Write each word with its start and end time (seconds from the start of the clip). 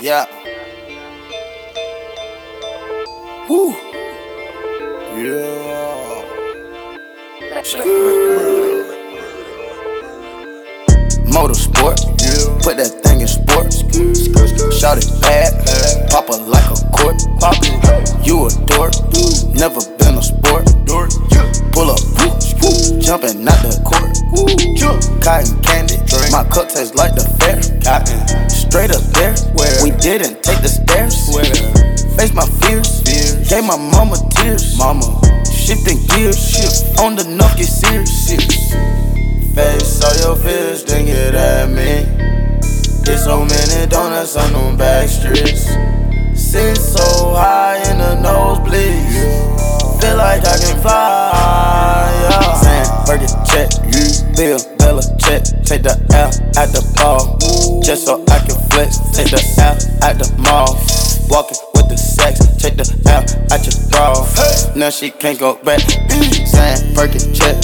Yeah. 0.00 0.24
Woo. 3.50 3.72
Yeah. 5.12 6.24
Motorsport. 11.28 12.00
Put 12.62 12.78
that 12.78 13.00
thing 13.04 13.20
in 13.20 13.28
sports. 13.28 13.80
Shout 14.80 14.96
it 14.96 15.20
bad. 15.20 15.52
Pop 16.08 16.30
it 16.30 16.48
like 16.48 16.64
a 16.64 16.76
court. 16.96 17.20
Pop 17.38 17.56
it. 17.60 18.26
You 18.26 18.46
a 18.46 18.50
dork. 18.64 18.94
Never 19.52 19.84
been 19.98 20.16
a 20.16 20.22
sport. 20.22 20.64
Pull 21.72 21.90
up. 21.90 22.00
Jumping 23.02 23.46
out 23.46 23.60
the 23.60 23.76
court. 23.84 24.16
Cotton 25.22 25.60
candy. 25.62 25.99
My 26.28 26.44
cup 26.44 26.68
tastes 26.68 26.94
like 26.94 27.14
the 27.14 27.24
fair. 27.40 27.62
Straight 28.50 28.90
up 28.92 29.02
there. 29.16 29.34
Where? 29.56 29.82
We 29.82 29.90
didn't 29.98 30.42
take 30.42 30.60
the 30.60 30.68
stairs. 30.68 31.16
Face 32.16 32.34
my 32.34 32.46
fears. 32.60 33.02
Gave 33.48 33.64
my 33.64 33.76
mama 33.76 34.16
tears. 34.30 34.76
Mama. 34.78 35.06
Shifting 35.44 35.98
gears. 36.12 36.84
On 37.00 37.16
the 37.16 37.24
knock, 37.24 37.56
get 37.56 37.66
serious. 37.66 38.30
Face 39.54 40.04
all 40.04 40.16
your 40.22 40.36
fears, 40.36 40.84
then 40.84 41.06
get 41.06 41.34
at 41.34 41.68
me. 41.68 42.04
There's 43.04 43.24
so 43.24 43.44
many 43.44 43.86
donuts 43.86 44.36
on 44.36 44.52
them 44.52 44.76
back 44.76 45.08
streets. 45.08 45.66
Sit 46.34 46.76
so 46.76 47.34
high 47.34 47.78
in 47.90 47.98
the 47.98 48.14
nose 48.22 48.58
nosebleeds. 48.58 50.00
Feel 50.00 50.16
like 50.16 50.44
I 50.46 50.56
can 50.58 50.80
fly. 50.80 52.10
Yeah. 52.30 52.54
Saying, 52.62 52.90
check, 53.44 53.68
Bill, 54.36 54.79
Bella 55.00 55.18
check. 55.18 55.42
Take 55.64 55.82
the 55.82 55.94
L 56.12 56.28
at 56.56 56.68
the 56.72 56.82
ball. 56.96 57.38
Just 57.82 58.06
so 58.06 58.22
I 58.28 58.38
can 58.40 58.56
flex. 58.70 58.98
Take 59.12 59.30
the 59.30 59.40
L 59.58 59.76
at 60.04 60.18
the 60.18 60.28
mall. 60.42 60.76
Walking 61.28 61.58
with 61.74 61.88
the 61.88 61.96
sex. 61.96 62.40
Take 62.56 62.76
the 62.76 62.84
L 63.06 63.24
at 63.52 63.64
your 63.64 63.76
bra. 63.90 64.14
Now 64.76 64.90
she 64.90 65.10
can't 65.10 65.38
go 65.38 65.54
back. 65.62 65.80
Saying, 65.80 66.94
Burger 66.94 67.20
check, 67.32 67.56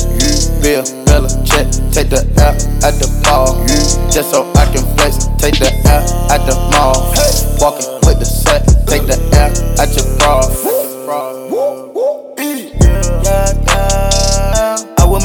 Bill, 0.63 0.83
Bella 1.05 1.29
check. 1.45 1.67
Take 1.93 2.11
the 2.11 2.25
L 2.39 2.55
at 2.85 2.95
the 2.99 3.09
ball. 3.25 3.67
Just 4.11 4.31
so 4.31 4.51
I 4.55 4.65
can 4.73 4.85
flex. 4.97 5.27
Take 5.39 5.59
the 5.59 5.71
L 5.87 6.31
at 6.31 6.47
the 6.47 6.55
mall. 6.73 7.13
Walking 7.61 7.91
with 8.07 8.19
the 8.19 8.25
sex. 8.25 8.75
Take 8.87 9.07
the 9.07 9.19
L 9.37 9.81
at 9.81 9.95
your 9.97 10.19
bra. 10.19 10.37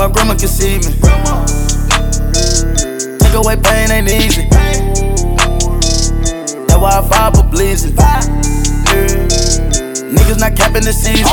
My 0.01 0.09
grandma 0.09 0.33
could 0.33 0.49
see 0.49 0.79
me. 0.79 1.60
Take 3.31 3.45
away 3.45 3.55
pain 3.55 3.89
ain't 3.91 4.09
easy. 4.09 4.43
That's 6.67 6.75
why 6.75 6.99
I 6.99 7.01
fight 7.07 7.33
for 7.33 7.47
bleeding. 7.47 7.95
Niggas 10.11 10.37
not 10.37 10.57
capping 10.57 10.83
the 10.83 10.91
season. 10.91 11.23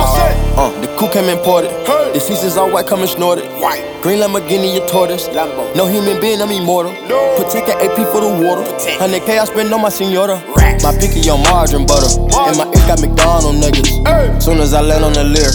Uh, 0.55 0.71
the 0.81 0.87
coupe 0.97 1.11
came 1.11 1.25
imported. 1.25 1.73
The 2.15 2.21
seasons 2.21 2.57
all 2.57 2.71
white, 2.71 2.87
coming 2.87 3.09
snorted. 3.09 3.47
White. 3.61 3.83
Green 4.01 4.21
Lamborghini, 4.21 4.77
a 4.81 4.87
tortoise. 4.87 5.27
No 5.75 5.89
human 5.89 6.21
being, 6.21 6.41
I'm 6.41 6.53
immortal. 6.53 6.93
Protect 7.35 7.67
the 7.67 7.75
AP 7.75 7.97
for 8.15 8.21
the 8.21 8.31
water. 8.47 8.63
100K 9.03 9.41
I 9.41 9.45
spend 9.45 9.75
on 9.75 9.83
my 9.83 9.89
senora. 9.89 10.41
My 10.85 10.95
picky 11.01 11.29
on 11.29 11.43
margarine 11.51 11.85
butter. 11.85 12.07
And 12.47 12.57
my 12.57 12.67
ink 12.67 12.87
got 12.87 13.01
McDonald 13.01 13.57
niggas. 13.57 14.41
Soon 14.41 14.59
as 14.59 14.73
I 14.73 14.83
land 14.83 15.05
on 15.05 15.15
the 15.15 15.25
Lear, 15.25 15.51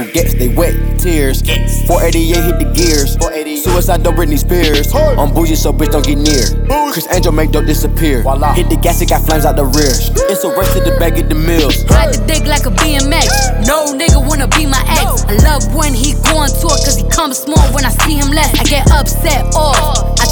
Bugettes, 0.00 0.38
they 0.38 0.48
wet, 0.48 0.72
tears. 1.02 1.42
488 1.86 2.44
hit 2.46 2.58
the 2.62 2.68
gears. 2.72 3.18
Suicide, 3.62 4.02
don't 4.02 4.16
Britney 4.16 4.38
Spears. 4.38 4.94
I'm 4.94 5.34
bougie, 5.34 5.56
so 5.56 5.72
bitch 5.72 5.90
don't 5.90 6.06
get 6.06 6.18
near. 6.18 6.46
Criss 6.92 7.08
Angel 7.10 7.32
make 7.32 7.50
dope 7.50 7.66
disappear. 7.66 8.22
Hit 8.54 8.70
the 8.70 8.78
gas, 8.80 9.02
it 9.02 9.08
got 9.08 9.26
flames 9.26 9.44
out 9.44 9.56
the 9.56 9.64
rear. 9.64 9.92
It's 10.30 10.44
a 10.44 10.50
race 10.56 10.72
to 10.74 10.80
the 10.80 10.96
back 10.98 11.18
of 11.18 11.28
the 11.28 11.34
mills. 11.34 11.84
Ride 11.90 12.14
the 12.14 12.24
dick 12.26 12.46
like 12.46 12.66
a 12.66 12.70
BMX. 12.70 13.66
No 13.66 13.92
nigga 13.92 14.22
wanna 14.26 14.46
be 14.48 14.66
my 14.66 14.82
ex. 14.86 15.24
I 15.26 15.34
love 15.42 15.74
when 15.74 15.92
he 15.92 16.14
go 16.30 16.38
on 16.38 16.48
tour, 16.48 16.78
cause 16.78 16.96
he 16.96 17.04
comes 17.08 17.38
small 17.38 17.66
when 17.74 17.84
I 17.84 17.90
see 17.90 18.14
him 18.14 18.30
less. 18.30 18.54
I 18.58 18.64
get 18.64 18.90
upset 18.92 19.54
off. 19.54 20.11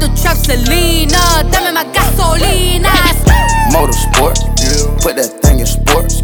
the 0.00 0.08
trap 0.20 0.36
Selena. 0.36 1.44
Dame 1.50 1.74
my 1.74 1.84
gasolina. 1.92 2.92
Motorsport. 3.72 4.36
Put 5.02 5.16
that 5.16 5.30
thing 5.42 5.60
in 5.60 5.66
sports. 5.66 6.22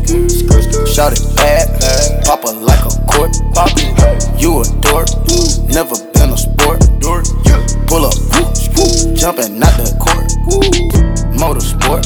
Shout 0.92 1.12
it 1.12 1.22
bad. 1.36 1.68
Pop 2.24 2.44
it 2.44 2.56
like 2.62 2.80
a 2.80 2.90
court. 3.06 3.36
You 4.40 4.60
a 4.60 4.64
dork. 4.80 5.08
Never 5.68 5.96
been 6.12 6.30
a 6.30 6.36
sport. 6.36 6.80
Pull 7.86 8.06
up. 8.06 8.14
Jumping 9.14 9.62
out 9.62 9.76
the 9.76 9.92
court. 10.00 10.30
Motorsport. 11.34 12.04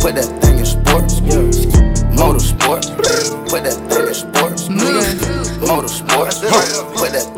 Put 0.00 0.14
that 0.16 0.30
thing 0.42 0.58
in 0.58 0.66
sports. 0.66 1.20
Motorsport. 2.12 2.82
Put 3.48 3.64
that 3.64 3.78
thing 3.88 4.06
in 4.08 4.14
sports. 4.14 4.68
Motorsport. 4.68 6.32
Put 6.96 7.12
that 7.12 7.12
thing 7.12 7.14
in 7.14 7.20
sports. 7.20 7.31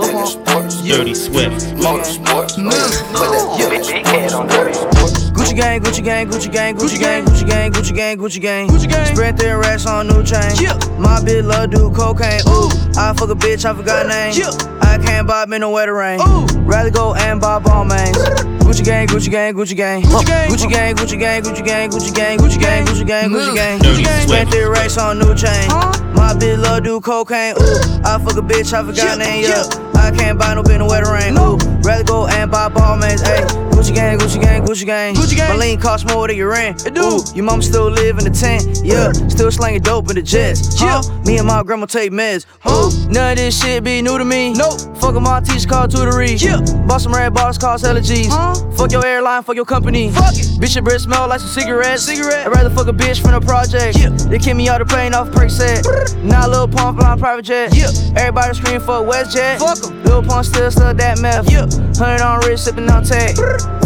Dirty 0.84 1.14
Swift. 1.14 1.74
Motorsport. 1.80 2.52
Put 2.54 2.70
that 2.70 4.04
thing 4.04 4.04
in 4.22 4.74
sports. 4.74 5.30
Gucci 5.30 5.56
gang, 5.56 5.80
Gucci 5.80 6.04
gang, 6.04 6.28
Gucci 6.28 6.52
gang, 6.52 6.76
Gucci 6.76 6.98
gang, 6.98 7.24
Gucci 7.24 7.46
gang, 7.46 7.72
Gucci 7.72 7.94
gang, 7.94 8.18
Gucci 8.18 8.40
gang. 8.40 8.68
Gucci 8.68 8.88
gang. 8.88 9.06
Spread 9.06 9.36
their 9.38 9.58
racks 9.58 9.86
on 9.86 10.06
new 10.06 10.22
chain. 10.22 10.52
My 11.00 11.20
bitch 11.20 11.44
love 11.44 11.70
do 11.70 11.90
cocaine. 11.90 12.40
Ooh, 12.48 12.68
I 12.98 13.14
fuck 13.16 13.30
a 13.30 13.34
bitch, 13.34 13.64
I 13.64 13.74
forgot 13.74 14.06
name. 14.06 14.34
I 14.82 14.98
can't 14.98 15.26
bob 15.26 15.52
in 15.52 15.62
the 15.62 15.68
weather 15.68 15.94
rain. 15.94 16.20
Ooh, 16.20 16.46
rather 16.60 16.90
go 16.90 17.14
and 17.14 17.40
buy 17.40 17.58
Balmains. 17.60 18.14
Gucci 18.60 18.84
gang, 18.84 19.06
Gucci 19.06 19.30
gang, 19.30 19.54
Gucci 19.54 19.76
gang, 19.76 20.02
Gucci 20.02 20.26
gang, 20.28 20.48
Gucci 20.50 20.68
gang, 20.68 20.94
Gucci 20.94 21.18
gang, 21.18 21.42
Gucci 21.42 21.64
gang, 21.64 21.90
Gucci 21.90 22.14
gang, 22.14 22.38
Gucci 22.38 22.60
gang, 22.60 22.86
Gucci 22.86 23.06
gang, 23.06 23.30
Gucci 23.30 23.54
gang. 23.54 23.78
Dirty 23.78 24.04
Swift. 24.04 24.28
Spent 24.28 24.50
their 24.50 24.70
racks 24.70 24.98
on 24.98 25.18
new 25.18 25.34
chain. 25.34 25.68
My 26.14 26.34
bitch 26.38 26.58
love 26.62 26.82
do 26.84 27.00
cocaine. 27.00 27.54
Ooh, 27.56 27.80
I 28.04 28.18
fuck 28.22 28.36
a 28.36 28.42
bitch, 28.42 28.72
I 28.72 28.84
forgot 28.84 29.18
name. 29.18 29.44
Yeah, 29.44 29.64
I 30.04 30.10
can't 30.10 30.38
buy 30.38 30.54
no 30.54 30.62
bitch 30.62 30.74
in 30.74 30.80
the 30.80 30.86
weather 30.86 31.12
rain. 31.12 31.36
Ooh, 31.38 31.56
rather 31.82 32.04
go 32.04 32.26
and 32.26 32.50
buy 32.50 32.68
Balmains. 32.68 33.22
Ayy, 33.22 33.46
Gucci 33.72 33.94
gang, 33.94 34.18
Gucci 34.18 34.40
gang, 34.40 34.62
Gucci 34.62 34.86
gang. 34.86 35.14
Gucci 35.14 35.36
gang. 35.36 35.48
My 35.50 35.56
lean 35.56 35.80
cost 35.80 36.06
more 36.06 36.28
than 36.28 36.36
your 36.36 36.50
rent. 36.50 36.86
It 36.86 36.94
do. 36.94 37.02
Ooh, 37.02 37.24
your 37.34 37.44
mom 37.44 37.62
still 37.62 37.90
live 37.90 38.18
in 38.18 38.24
the 38.24 38.30
tent. 38.30 38.80
Yeah, 38.84 39.12
still 39.28 39.50
slanging 39.50 39.82
dope 39.82 40.08
in 40.10 40.16
the 40.16 40.22
jets. 40.22 40.80
Yeah, 40.80 41.00
me 41.24 41.38
and 41.38 41.46
my 41.46 41.62
grandma 41.62 41.86
take 41.86 42.12
meds. 42.12 42.44
Ooh, 42.68 42.90
none 43.10 43.32
of 43.32 43.38
this 43.38 43.60
shit 43.60 43.82
be 43.82 44.02
new 44.02 44.18
to 44.18 44.24
me. 44.24 44.52
Nope. 44.52 44.80
Fuck 44.98 45.14
my 45.14 45.40
teacher 45.40 45.68
called 45.68 45.90
tutory. 45.90 46.40
Yeah. 46.40 46.60
Bought 46.86 47.00
some 47.00 47.14
red 47.14 47.32
bottles 47.32 47.58
cost 47.58 47.84
hella 47.84 48.00
G's. 48.00 48.28
Fuck 48.76 48.92
your 48.92 49.04
airline, 49.04 49.42
fuck 49.42 49.56
your 49.56 49.64
company. 49.64 50.10
Fuck 50.10 50.34
it. 50.34 50.46
Bitch, 50.60 50.74
your 50.74 50.82
breath 50.84 51.00
smell 51.00 51.28
like 51.28 51.40
some 51.40 51.48
cigarettes. 51.48 52.04
Cigarette. 52.04 52.46
I'd 52.46 52.52
rather 52.52 52.70
fuck 52.70 52.88
a 52.88 52.92
bitch 52.92 53.20
from 53.20 53.32
the 53.32 53.40
project. 53.40 53.98
Yeah. 53.98 54.10
They 54.10 54.38
kick 54.38 54.56
me 54.56 54.68
out 54.68 54.78
the 54.78 54.86
plane 54.86 55.14
off 55.14 55.28
Percocet. 55.28 56.22
Now 56.22 56.48
Lil 56.48 56.68
Pump 56.68 56.98
flying 56.98 57.18
private 57.18 57.44
jet. 57.44 57.74
Yeah. 57.74 57.88
Everybody 58.16 58.54
scream 58.54 58.80
for 58.80 59.00
WestJet. 59.00 59.58
Fuck 59.58 59.84
'em. 59.84 59.93
Lil 60.04 60.22
Pump 60.22 60.44
still 60.44 60.70
stuck 60.70 60.96
that 60.96 61.20
meth. 61.20 61.50
Yeah. 61.50 61.66
Hundred 61.96 62.22
on 62.22 62.40
wrist, 62.40 62.64
sipping 62.64 62.90
on 62.90 63.04
tag. 63.04 63.36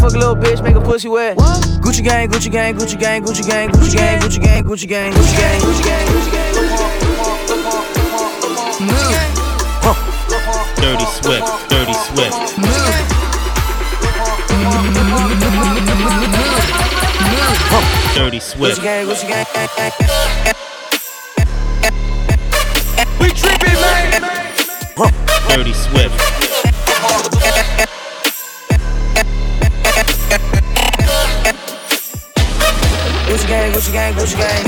Fuck 0.01 0.13
a 0.13 0.17
little 0.17 0.35
bitch, 0.35 0.63
make 0.63 0.75
a 0.75 0.81
pussy 0.81 1.07
wet. 1.07 1.37
What? 1.37 1.61
Gucci 1.81 2.03
gang, 2.03 2.29
Gucci 2.29 2.51
gang, 2.51 2.75
Gucci 2.75 2.97
gang, 2.99 3.23
Gucci 3.23 3.45
gang, 3.47 3.69
Gucci 3.69 3.95
gang, 3.95 4.19
Gucci 4.19 4.41
gang, 4.41 4.63
Gucci 4.63 4.87
gang, 4.87 5.13
Gucci 5.13 5.35
gang, 5.35 5.61
Gucci 5.61 5.83
gang, 5.85 6.07
Gucci 6.09 6.25
gang. 6.25 6.49
Dirty 10.79 11.05
Swift. 11.05 11.69
Dirty 11.69 11.93
Swift. 11.93 12.55
Dirty 18.15 18.39
Swift. 18.39 18.79
Gucci 18.79 18.83
gang, 18.83 19.05
Gucci. 19.07 19.25
We 23.19 23.27
trippin', 23.29 23.73
man. 23.73 24.38
Dirty 25.49 25.73
Swift. 25.73 26.13
Gucci 33.27 33.47
gang, 33.47 33.71
Gucci 33.73 33.91
gang, 33.91 34.13
Gucci 34.13 34.37
gang. 34.37 34.63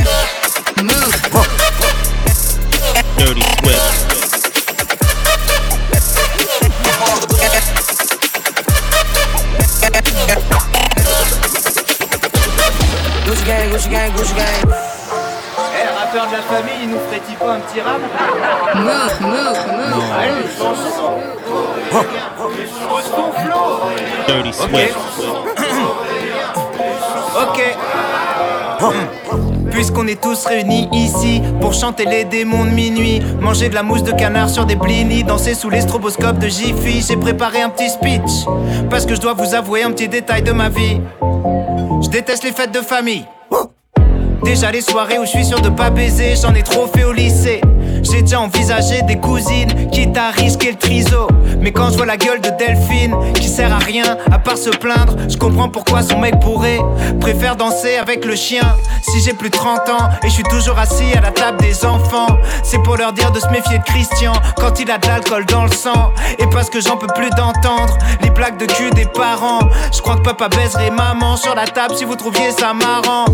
Move. 0.83 1.13
Dirty 3.17 3.41
Swift. 3.61 4.11
Gucci 13.25 13.45
gang, 13.45 13.69
Gucci 13.71 13.89
gang, 13.89 14.11
Gucci 14.13 14.35
gang. 14.35 15.00
De 16.11 16.17
la 16.17 16.41
famille, 16.41 16.73
il 16.83 16.89
nous 16.89 16.99
ferait-il 16.99 17.35
pas 17.37 17.53
un 17.53 17.59
petit 17.61 17.79
rap 17.79 18.01
Move, 18.75 19.21
move, 19.21 19.31
move. 19.31 20.03
Allez, 20.19 20.43
ton 23.09 23.31
flow 23.31 23.79
Dirty 24.27 24.51
Swift. 24.51 24.97
Ok. 27.41 27.77
Puisqu'on 29.71 30.07
est 30.07 30.21
tous 30.21 30.45
réunis 30.47 30.89
ici 30.91 31.41
pour 31.61 31.73
chanter 31.73 32.03
les 32.03 32.25
démons 32.25 32.65
de 32.65 32.71
minuit, 32.71 33.21
manger 33.39 33.69
de 33.69 33.75
la 33.75 33.83
mousse 33.83 34.03
de 34.03 34.11
canard 34.11 34.49
sur 34.49 34.65
des 34.65 34.75
blinis, 34.75 35.23
danser 35.23 35.53
sous 35.53 35.69
les 35.69 35.79
stroboscopes 35.79 36.39
de 36.39 36.49
Jiffy, 36.49 37.01
j'ai 37.07 37.15
préparé 37.15 37.61
un 37.61 37.69
petit 37.69 37.89
speech 37.89 38.45
parce 38.89 39.05
que 39.05 39.15
je 39.15 39.21
dois 39.21 39.33
vous 39.33 39.55
avouer 39.55 39.83
un 39.83 39.91
petit 39.91 40.09
détail 40.09 40.41
de 40.41 40.51
ma 40.51 40.67
vie. 40.67 40.99
Je 42.01 42.09
déteste 42.09 42.43
les 42.43 42.51
fêtes 42.51 42.73
de 42.73 42.81
famille. 42.81 43.25
Déjà 44.43 44.71
les 44.71 44.81
soirées 44.81 45.19
où 45.19 45.25
je 45.25 45.29
suis 45.29 45.45
sûr 45.45 45.61
de 45.61 45.69
pas 45.69 45.89
baiser, 45.89 46.35
j'en 46.35 46.53
ai 46.55 46.63
trop 46.63 46.88
fait 46.88 47.03
au 47.03 47.13
lycée. 47.13 47.61
J'ai 48.01 48.23
déjà 48.23 48.41
envisagé 48.41 49.03
des 49.03 49.17
cousines, 49.17 49.89
quitte 49.91 50.17
à 50.17 50.31
risquer 50.31 50.71
le 50.71 50.77
triso. 50.77 51.27
Mais 51.59 51.71
quand 51.71 51.91
je 51.91 51.97
vois 51.97 52.07
la 52.07 52.17
gueule 52.17 52.41
de 52.41 52.49
Delphine, 52.49 53.15
qui 53.35 53.47
sert 53.47 53.71
à 53.71 53.77
rien 53.77 54.17
à 54.31 54.39
part 54.39 54.57
se 54.57 54.71
plaindre, 54.71 55.15
je 55.29 55.38
comprends 55.38 55.69
pourquoi 55.69 56.01
son 56.01 56.17
mec 56.17 56.39
pourrait 56.39 56.79
préfère 57.19 57.55
danser 57.55 57.97
avec 57.97 58.25
le 58.25 58.35
chien. 58.35 58.75
Si 59.03 59.21
j'ai 59.21 59.33
plus 59.33 59.49
de 59.49 59.55
30 59.55 59.89
ans 59.89 60.09
et 60.23 60.27
je 60.27 60.33
suis 60.33 60.43
toujours 60.43 60.79
assis 60.79 61.13
à 61.15 61.21
la 61.21 61.31
table 61.31 61.59
des 61.59 61.85
enfants, 61.85 62.38
c'est 62.63 62.81
pour 62.81 62.97
leur 62.97 63.13
dire 63.13 63.31
de 63.31 63.39
se 63.39 63.47
méfier 63.49 63.77
de 63.77 63.83
Christian 63.83 64.33
quand 64.57 64.79
il 64.79 64.89
a 64.89 64.97
de 64.97 65.07
l'alcool 65.07 65.45
dans 65.45 65.65
le 65.65 65.71
sang. 65.71 66.11
Et 66.39 66.47
parce 66.47 66.69
que 66.69 66.81
j'en 66.81 66.97
peux 66.97 67.07
plus 67.13 67.29
d'entendre 67.31 67.97
les 68.23 68.31
blagues 68.31 68.57
de 68.57 68.65
cul 68.65 68.89
des 68.91 69.05
parents. 69.05 69.59
Je 69.93 70.01
crois 70.01 70.15
que 70.15 70.23
papa 70.23 70.49
baiserait 70.49 70.91
maman 70.91 71.38
sur 71.38 71.53
la 71.53 71.67
table 71.67 71.95
si 71.95 72.05
vous 72.05 72.15
trouviez 72.15 72.51
ça 72.51 72.73
marrant. 72.73 73.25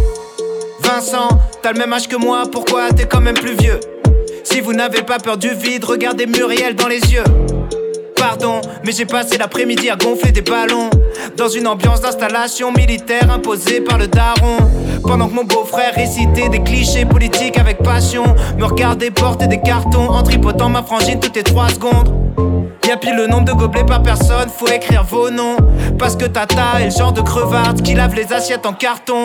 Vincent, 0.82 1.28
t'as 1.62 1.72
le 1.74 1.80
même 1.80 1.94
âge 1.94 2.08
que 2.08 2.16
moi, 2.16 2.44
pourquoi 2.52 2.92
t'es 2.92 3.06
quand 3.06 3.22
même 3.22 3.36
plus 3.36 3.56
vieux? 3.56 3.80
Si 4.44 4.62
vous 4.62 4.74
n'avez 4.74 5.02
pas 5.02 5.18
peur 5.20 5.38
du 5.38 5.50
vide, 5.50 5.84
regardez 5.84 6.26
Muriel 6.26 6.76
dans 6.76 6.88
les 6.88 7.00
yeux. 7.00 7.24
Pardon, 8.16 8.62
mais 8.84 8.92
j'ai 8.92 9.06
passé 9.06 9.38
l'après-midi 9.38 9.90
à 9.90 9.96
gonfler 9.96 10.32
des 10.32 10.42
ballons. 10.42 10.90
Dans 11.36 11.50
une 11.50 11.68
ambiance 11.68 12.02
d'installation 12.02 12.72
militaire 12.72 13.30
imposée 13.32 13.82
par 13.82 13.98
le 13.98 14.08
daron. 14.08 14.58
Pendant 15.04 15.28
que 15.28 15.34
mon 15.34 15.44
beau-frère 15.44 15.94
récitait 15.96 16.50
des 16.50 16.64
clichés 16.64 17.06
politiques 17.06 17.58
avec 17.58 17.78
passion 17.78 18.24
Me 18.58 18.66
regardait 18.66 19.12
porter 19.12 19.48
des 19.48 19.62
cartons 19.62 20.10
en 20.10 20.24
tripotant 20.24 20.70
ma 20.70 20.84
frangine 20.84 21.20
toutes 21.20 21.36
les 21.36 21.44
3 21.44 21.70
secondes. 21.70 22.14
Y'a 22.88 22.98
pile 22.98 23.16
le 23.16 23.28
nombre 23.28 23.46
de 23.46 23.54
gobelets 23.54 23.86
par 23.86 24.02
personne, 24.02 24.50
faut 24.50 24.68
écrire 24.68 25.04
vos 25.04 25.30
noms. 25.30 25.58
Parce 26.00 26.16
que 26.16 26.26
Tata 26.26 26.82
est 26.82 26.86
le 26.86 26.92
genre 26.92 27.14
de 27.14 27.22
crevarde 27.22 27.82
qui 27.82 27.94
lave 27.94 28.16
les 28.16 28.34
assiettes 28.34 28.66
en 28.66 28.74
carton 28.74 29.24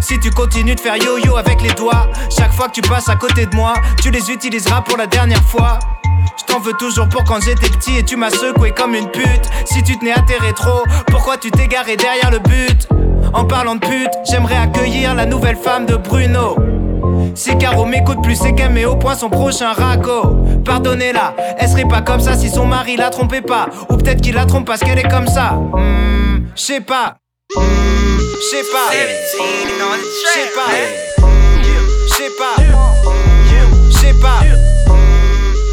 Si 0.00 0.18
tu 0.20 0.30
continues 0.30 0.74
de 0.74 0.80
faire 0.80 0.96
yo-yo 0.96 1.36
avec 1.36 1.60
les 1.60 1.74
doigts, 1.74 2.08
chaque 2.34 2.52
fois 2.52 2.68
que 2.68 2.72
tu 2.72 2.80
passes 2.80 3.08
à 3.08 3.16
côté 3.16 3.46
de 3.46 3.54
moi, 3.54 3.74
tu 4.00 4.10
les 4.10 4.30
utiliseras 4.30 4.80
pour 4.82 4.96
la 4.96 5.06
dernière 5.06 5.42
fois. 5.42 5.78
Je 6.38 6.44
t'en 6.44 6.60
veux 6.60 6.72
toujours 6.72 7.08
pour 7.08 7.24
quand 7.24 7.40
j'étais 7.42 7.68
petit 7.68 7.98
et 7.98 8.02
tu 8.04 8.16
m'as 8.16 8.30
secoué 8.30 8.70
comme 8.70 8.94
une 8.94 9.10
pute. 9.10 9.50
Si 9.66 9.82
tu 9.82 9.98
tenais 9.98 10.12
à 10.12 10.22
tes 10.22 10.38
rétros, 10.38 10.82
pourquoi 11.08 11.36
tu 11.36 11.50
t'es 11.50 11.66
garé 11.66 11.96
derrière 11.96 12.30
le 12.30 12.38
but? 12.38 12.88
En 13.34 13.44
parlant 13.44 13.74
de 13.74 13.80
pute, 13.80 14.10
j'aimerais 14.30 14.56
accueillir 14.56 15.14
la 15.14 15.26
nouvelle 15.26 15.56
femme 15.56 15.84
de 15.84 15.96
Bruno. 15.96 16.56
Si 17.34 17.58
Caro 17.58 17.84
m'écoute 17.84 18.22
plus, 18.22 18.36
c'est 18.36 18.54
qu'elle 18.54 18.72
met 18.72 18.86
au 18.86 18.96
point 18.96 19.14
son 19.14 19.28
prochain 19.28 19.72
raco. 19.72 20.36
Pardonnez-la, 20.64 21.34
elle 21.58 21.68
serait 21.68 21.88
pas 21.88 22.00
comme 22.00 22.20
ça 22.20 22.34
si 22.34 22.48
son 22.48 22.66
mari 22.66 22.96
la 22.96 23.10
trompait 23.10 23.42
pas. 23.42 23.66
Ou 23.90 23.96
peut-être 23.96 24.22
qu'il 24.22 24.36
la 24.36 24.46
trompe 24.46 24.66
parce 24.66 24.80
qu'elle 24.80 24.98
est 24.98 25.10
comme 25.10 25.26
ça. 25.26 25.52
Hmm, 25.52 26.46
je 26.54 26.62
sais 26.62 26.80
pas. 26.80 27.16
Mm, 27.56 28.20
shit 28.50 28.66
pop. 28.70 28.92
17 28.92 29.80
on 29.80 29.98
the. 29.98 30.04
Shit 30.34 30.52
pop. 30.54 30.68
Shit 32.12 32.36
pop. 32.36 32.60
Shit 33.90 34.20
pop. 34.20 34.44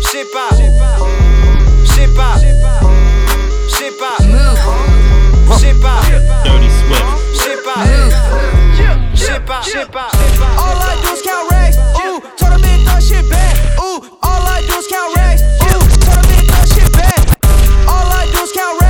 Shit 0.08 0.32
pop. 0.32 0.54
Shit 1.92 2.16
pop. 2.16 2.40
Shit 3.68 3.92
pop. 4.00 4.22
Shit 5.60 5.76
pop. 5.82 6.06
Dirty 6.46 6.70
Swift. 6.72 7.04
Shit 7.44 7.60
pop. 7.66 7.84
Shit 9.18 9.46
pop. 9.46 9.64
Shit 9.66 9.92
pop. 9.92 10.16
All 10.58 10.80
I 10.80 10.96
do 11.04 11.12
is 11.12 11.22
count 11.22 11.52
racks. 11.52 11.76
Ooh, 11.76 12.22
told 12.38 12.54
a 12.54 12.58
bitch 12.64 12.86
that 12.86 13.04
shit 13.04 13.30
back. 13.30 13.54
Ooh, 13.80 14.00
all 14.24 14.48
I 14.48 14.64
do 14.66 14.76
is 14.78 14.88
count 14.88 15.14
racks. 15.18 15.42
Ooh, 15.44 15.84
told 16.00 16.24
a 16.24 16.28
bitch 16.30 16.48
that 16.48 16.68
shit 16.72 16.90
back. 16.94 17.20
All 17.90 18.08
I 18.08 18.32
do 18.32 18.40
is 18.44 18.52
count 18.54 18.80
racks. 18.80 18.85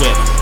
with. 0.00 0.39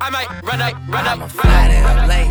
I 0.00 0.10
might 0.10 0.28
run 0.42 0.60
up, 0.60 0.74
run 0.88 1.06
I'm 1.06 1.22
a 1.22 1.24
up, 1.24 1.30
Friday 1.30 1.80
up 1.82 2.08
late. 2.08 2.30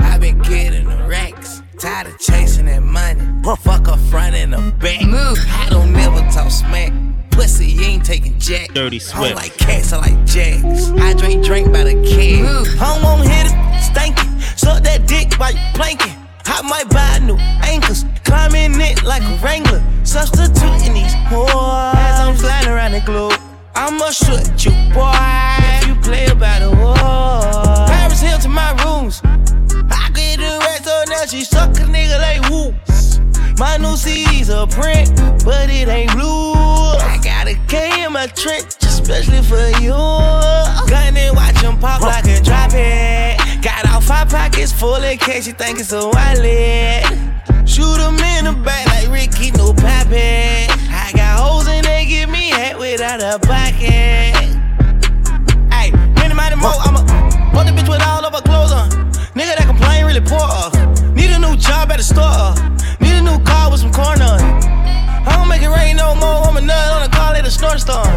i 0.00 0.18
been 0.18 0.38
getting 0.40 0.88
the 0.88 0.96
racks. 1.08 1.62
Tired 1.78 2.08
of 2.08 2.18
chasing 2.18 2.66
that 2.66 2.82
money. 2.82 3.20
Fuck 3.60 3.88
a 3.88 3.96
front 3.96 4.34
and 4.34 4.54
a 4.54 4.60
back. 4.72 5.02
I 5.02 5.68
don't 5.70 5.92
never 5.92 6.20
talk 6.30 6.50
smack. 6.50 6.92
Pussy, 7.30 7.66
you 7.66 7.82
ain't 7.82 8.04
taking 8.04 8.38
jack. 8.38 8.74
Dirty 8.74 8.96
I 8.96 8.98
Swift. 8.98 9.26
don't 9.28 9.36
like 9.36 9.56
cats, 9.56 9.92
I 9.92 9.98
like 9.98 10.24
jacks. 10.26 10.90
I 10.90 11.14
drink 11.14 11.44
drink 11.44 11.72
by 11.72 11.84
the 11.84 11.94
can. 12.06 12.44
I 12.80 12.94
don't 12.94 13.02
want 13.02 13.22
hit 13.28 13.46
it, 13.46 13.52
stanky. 13.82 14.58
Suck 14.58 14.82
that 14.82 15.06
dick 15.06 15.34
while 15.38 15.52
you 15.52 15.60
planking. 15.74 16.14
I 16.46 16.62
might 16.62 16.88
buy 16.90 17.18
new 17.24 17.38
anchors. 17.62 18.04
Climb 18.24 18.54
in 18.54 18.80
it 18.80 19.02
like 19.04 19.22
a 19.22 19.36
wrangler. 19.44 19.82
Substituting 20.04 20.94
these 20.94 21.14
whores. 21.30 21.94
As 21.94 22.20
I'm 22.20 22.36
flying 22.36 22.68
around 22.68 22.92
the 22.92 23.00
globe. 23.00 23.41
I'ma 23.84 24.10
shoot 24.10 24.64
you, 24.64 24.70
boy. 24.94 25.10
If 25.10 25.88
you 25.88 25.94
play 25.96 26.26
about 26.26 26.60
the 26.62 26.70
war. 26.70 26.94
Paris 27.88 28.20
Hill 28.20 28.38
to 28.38 28.48
my 28.48 28.70
rooms. 28.84 29.20
I 29.24 30.08
get 30.14 30.38
the 30.38 30.56
rest 30.60 30.84
so 30.84 31.02
now 31.08 31.26
she 31.26 31.42
suck 31.42 31.70
a 31.70 31.82
nigga 31.90 32.16
like 32.22 32.48
woo. 32.48 32.72
My 33.58 33.78
new 33.78 33.96
CD's 33.96 34.50
a 34.50 34.68
print, 34.68 35.10
but 35.44 35.68
it 35.68 35.88
ain't 35.88 36.12
blue. 36.12 36.52
I 36.54 37.18
got 37.24 37.48
a 37.48 37.58
K 37.66 38.04
in 38.04 38.12
my 38.12 38.28
trench, 38.28 38.76
especially 38.82 39.42
for 39.42 39.66
you. 39.82 39.98
Gun 40.86 41.16
and 41.16 41.34
watch 41.34 41.60
him 41.60 41.76
pop 41.80 42.02
like 42.02 42.26
a 42.26 42.40
drop 42.40 42.70
it. 42.74 43.36
Got 43.64 43.90
all 43.90 44.00
five 44.00 44.28
pockets 44.28 44.72
full 44.72 45.02
in 45.02 45.18
case 45.18 45.48
you 45.48 45.54
think 45.54 45.80
it's 45.80 45.90
a 45.90 46.06
wallet. 46.06 47.02
Shoot 47.68 47.98
him 47.98 48.14
in 48.38 48.44
the 48.44 48.56
back 48.64 48.86
like 48.86 49.10
Ricky, 49.10 49.50
no 49.50 49.72
poppin'. 49.74 50.71
I 51.12 51.16
got 51.16 51.40
hoes 51.40 51.68
and 51.68 51.84
they 51.84 52.06
give 52.06 52.30
me 52.30 52.48
head 52.48 52.78
without 52.78 53.20
a 53.20 53.38
pocket. 53.38 54.32
Hey, 55.68 55.90
many 56.16 56.32
mighty 56.32 56.56
mo, 56.56 56.72
I'm 56.80 56.96
a 56.96 57.04
fuck 57.52 57.66
the 57.66 57.72
bitch 57.76 57.88
with 57.88 58.00
all 58.00 58.24
of 58.24 58.32
her 58.32 58.40
clothes 58.40 58.72
on. 58.72 58.88
Nigga 59.36 59.56
that 59.56 59.66
complain 59.66 60.06
really 60.06 60.24
poor. 60.24 60.48
Need 61.12 61.30
a 61.32 61.38
new 61.38 61.56
job 61.56 61.92
at 61.92 61.98
the 61.98 62.02
store. 62.02 62.56
Need 63.00 63.18
a 63.18 63.22
new 63.22 63.44
car 63.44 63.70
with 63.70 63.80
some 63.80 63.92
corn 63.92 64.22
on. 64.22 64.40
I 64.40 65.36
don't 65.36 65.48
make 65.48 65.60
it 65.60 65.68
rain 65.68 65.96
no 65.96 66.14
more. 66.14 66.48
I'm 66.48 66.56
a 66.56 66.62
nut 66.62 66.92
on 66.92 67.02
a 67.02 67.12
car 67.12 67.34
at 67.34 67.46
a 67.46 67.50
snort 67.50 67.80
storm. 67.80 68.08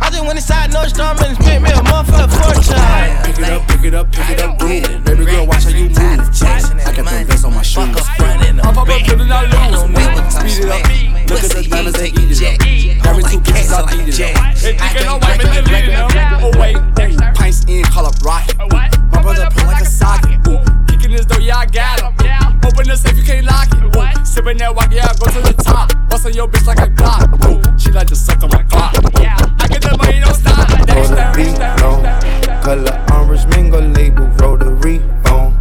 I 0.00 0.10
just 0.10 0.24
went 0.24 0.36
inside 0.36 0.70
Nordstrom 0.70 1.20
and 1.22 1.36
spent 1.36 1.62
me 1.62 1.70
a 1.70 1.74
motherfucker 1.84 2.30
fortune. 2.32 2.80
Pick 3.24 3.38
it 3.38 3.52
up, 3.52 3.68
pick 3.68 3.84
it 3.84 3.94
up, 3.94 4.12
pick 4.12 4.30
it 4.30 4.40
up, 4.40 4.58
boom. 4.58 5.04
Baby 5.04 5.24
girl, 5.26 5.46
watch 5.46 5.64
how 5.64 5.70
you 5.70 5.88
move. 5.88 5.98
I 5.98 6.92
got 6.96 7.04
them 7.04 7.26
vests 7.26 7.44
on 7.44 7.54
my 7.54 7.62
shoes. 7.62 7.86
Pop 7.86 8.76
up 8.76 8.78
up, 8.78 8.86
put 8.86 9.20
it 9.20 9.30
out 9.30 9.50
low. 9.52 9.86
Speed 10.28 10.64
it 10.64 10.70
up. 10.70 11.10
Look 11.30 11.44
at 11.44 11.50
the 11.50 11.68
diamonds, 11.70 11.98
they 11.98 12.08
eat 12.08 12.30
it 12.30 12.42
up. 12.42 13.02
Grab 13.02 13.16
me 13.16 13.22
two 13.30 13.40
pieces, 13.40 13.72
I 13.72 13.82
eat 13.94 14.08
it 14.08 14.20
up. 14.20 14.56
They 14.56 14.72
thinking 14.74 15.08
I'm 15.08 15.20
wiping 15.20 15.46
the 15.46 15.62
lead 15.70 15.90
up. 15.94 16.10
Oh 16.42 16.50
wait, 16.58 16.76
Ooh, 16.76 17.32
Pints 17.34 17.64
in, 17.66 17.84
call 17.84 18.06
up 18.06 18.14
rocket. 18.22 18.56
Ooh, 18.60 18.68
My 18.68 19.22
brother 19.22 19.48
pull 19.52 19.66
like 19.66 19.82
a 19.82 19.86
socket. 19.86 20.79
Ooh, 21.10 21.16
this 21.16 21.26
door, 21.26 21.40
yeah 21.40 21.58
I 21.58 21.66
got 21.66 22.00
him. 22.00 22.60
Open 22.64 22.86
the 22.86 22.96
safe, 22.96 23.16
you 23.16 23.24
can't 23.24 23.44
lock 23.46 23.66
it. 23.72 23.82
Ooh, 23.82 24.24
sipping 24.24 24.58
that 24.58 24.74
walk, 24.74 24.92
yeah 24.92 25.08
I 25.10 25.14
go 25.18 25.26
to 25.26 25.40
the 25.42 25.54
top. 25.62 25.90
Bust 26.08 26.26
on 26.26 26.32
your 26.34 26.46
bitch 26.48 26.66
like 26.66 26.78
a 26.78 26.88
Glock. 26.90 27.26
Ooh, 27.50 27.78
she 27.78 27.90
like 27.90 28.06
to 28.08 28.16
suck 28.16 28.42
on 28.44 28.50
my 28.50 28.62
cock. 28.64 28.94
Yeah, 29.20 29.36
I 29.58 29.66
get 29.66 29.82
the 29.82 29.96
money, 29.96 30.20
don't 30.20 30.34
stop. 30.34 30.68
Dash 30.86 31.06
Hold 31.06 31.10
the 31.10 31.14
down, 31.16 31.36
beat 31.36 31.56
dash 31.56 31.80
low. 31.80 32.02
down, 32.02 32.42
down. 32.42 32.62
Color 32.62 33.06
orange 33.12 33.46
mango 33.48 33.80
label, 33.80 34.26
rotary 34.38 34.98
phone. 35.24 35.58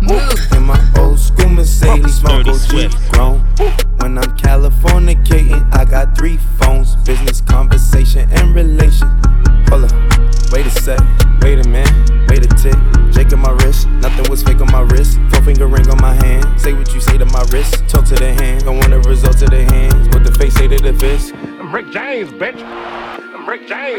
In 0.56 0.64
my 0.64 0.80
old 0.98 1.20
school 1.20 1.50
Mercedes, 1.50 2.22
my 2.22 2.44
Dirty 2.44 2.52
OG 2.52 3.12
grown. 3.12 3.40
When 3.98 4.18
I'm 4.18 4.38
Californicating, 4.38 5.66
I 5.74 5.86
got 5.86 6.16
three 6.18 6.38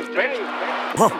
James, 0.00 0.16
Benny, 0.16 0.38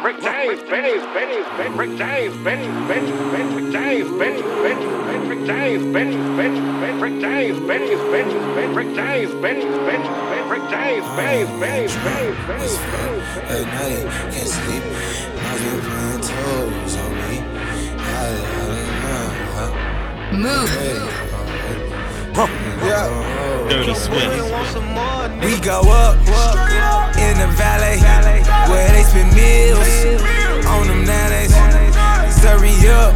Rick 0.04 0.20
James, 0.22 0.62
Benny, 0.62 0.98
Benny, 1.12 1.42
Ben, 1.58 1.76
Rick 1.76 1.98
James, 1.98 2.36
Benny, 2.38 2.66
Ben, 2.88 3.04
Ben, 3.30 3.54
Rick 3.54 3.72
James, 3.72 4.08
Benny, 4.18 4.42
Ben, 4.42 4.78
Ben, 5.06 5.28
Rick 5.28 5.46
James, 5.46 5.84
Benny, 5.92 6.16
Ben, 6.16 6.80
Ben, 6.80 7.00
Rick 7.00 7.20
James, 7.20 7.60
Benny, 7.60 7.94
Ben, 7.94 8.28
Ben, 8.54 8.74
Rick 8.74 8.94
James, 8.94 9.32
Benny, 9.42 9.64
Ben, 9.64 10.02
Ben, 10.02 10.48
Rick 10.48 10.70
James, 10.70 11.04
Benny, 11.16 11.50
Ben, 11.60 11.60
Ben, 11.60 11.86
Ben, 12.06 12.28
Ben. 12.46 12.70
At 13.48 13.66
night, 13.66 14.32
can't 14.32 14.48
sleep. 14.48 14.84
My 15.36 15.52
little 15.56 15.80
blind 15.80 16.22
toes 16.22 16.96
on 16.96 17.10
me. 17.12 17.36
I, 17.98 18.32
I 18.56 19.68
don't 20.32 20.42
know. 20.42 20.48
Move. 20.48 21.29
Yeah. 22.34 23.66
Dirty 23.68 23.94
Swift. 23.94 24.44
We 25.44 25.58
go 25.60 25.80
up 25.80 26.16
in 27.18 27.38
the 27.38 27.48
valley 27.56 27.98
where 28.70 28.88
they 28.92 29.02
spend 29.02 29.34
meals 29.34 29.88
on 30.66 30.86
them 30.86 31.04
nannies. 31.04 31.54
Hurry 32.42 32.74
up 32.88 33.14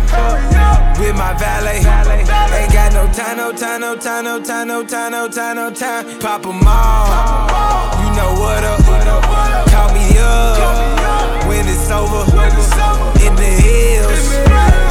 with 0.98 1.16
my 1.16 1.32
valet. 1.34 1.78
Ain't 1.78 2.72
got 2.72 2.92
no 2.92 3.06
time, 3.12 3.36
no 3.36 3.52
time, 3.52 3.80
no 3.80 3.96
time, 3.96 4.24
no 4.24 4.40
time, 4.42 4.68
no 4.68 4.84
time, 4.84 5.12
no 5.12 5.28
time, 5.28 5.56
no 5.56 5.70
time. 5.70 6.18
Pop 6.20 6.46
'em 6.46 6.66
all. 6.66 7.06
You 8.02 8.10
know 8.16 8.34
what 8.40 8.64
up? 8.64 8.80
Call 9.70 9.92
me 9.94 10.18
up 10.18 11.46
when 11.46 11.66
it's 11.68 11.90
over. 11.90 12.24
In 13.26 13.34
the 13.36 13.52
hills, 13.64 14.83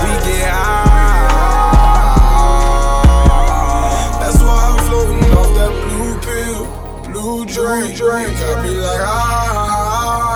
blue 7.64 7.96
drink. 7.96 8.36
I 8.36 8.62
be 8.62 8.76
like 8.76 9.00
ah. 9.08 10.36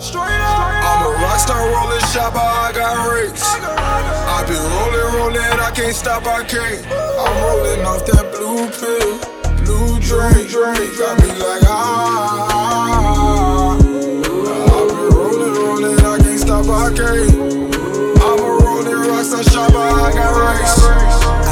straight 0.00 0.24
I'm 0.24 1.04
a 1.04 1.10
rock 1.20 1.38
star 1.38 1.60
rolling 1.60 2.00
shopper, 2.08 2.40
I 2.40 2.72
got 2.72 3.12
rich. 3.12 3.40
I 3.44 4.40
been 4.48 4.64
rolling, 4.72 5.12
rolling, 5.20 5.60
I 5.60 5.70
can't 5.76 5.94
stop, 5.94 6.24
I 6.26 6.42
can't. 6.44 6.86
I'm 6.88 7.36
rolling 7.44 7.84
off 7.84 8.06
that 8.06 8.32
blue 8.32 8.64
pill, 8.80 9.20
blue 9.64 10.00
drink. 10.00 10.48
I 10.56 11.14
be 11.20 11.28
like 11.36 11.64
ah. 11.66 12.48
I 13.76 13.80
been 13.82 15.12
rolling, 15.12 15.52
rolling, 15.52 16.00
I 16.00 16.16
can't 16.16 16.40
stop, 16.40 16.64
I 16.64 16.88
can't. 16.96 17.28
I'm 18.24 18.40
a 18.40 18.42
rolling 18.64 19.00
rock 19.10 19.24
some 19.24 19.44
sharper, 19.44 19.76
I 19.76 20.12
got 20.14 20.32
racks. 20.40 21.45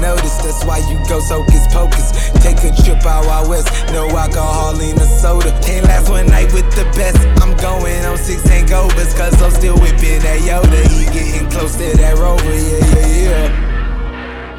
Noticed. 0.00 0.42
That's 0.42 0.64
why 0.64 0.78
you 0.90 0.96
go 1.08 1.20
hocus 1.20 1.66
pocus. 1.72 2.12
Take 2.42 2.58
a 2.64 2.70
trip 2.82 3.04
out 3.06 3.26
out 3.26 3.48
west. 3.48 3.68
No 3.92 4.08
alcohol 4.10 4.78
in 4.80 4.96
the 4.96 5.06
soda. 5.06 5.50
Can't 5.62 5.84
last 5.86 6.08
one 6.10 6.26
night 6.26 6.52
with 6.52 6.68
the 6.74 6.84
best. 6.96 7.18
I'm 7.42 7.56
going 7.58 8.04
on 8.04 8.16
six 8.16 8.48
and 8.50 8.68
go, 8.68 8.88
cause 8.90 9.40
I'm 9.42 9.50
still 9.50 9.76
whipping 9.78 10.20
that 10.22 10.40
Yoda. 10.40 10.80
He 10.90 11.04
getting 11.12 11.48
close 11.50 11.76
to 11.76 11.96
that 11.96 12.16
rover. 12.18 12.44
Yeah, 12.44 12.86
yeah, 12.96 13.28
yeah. 13.28 13.68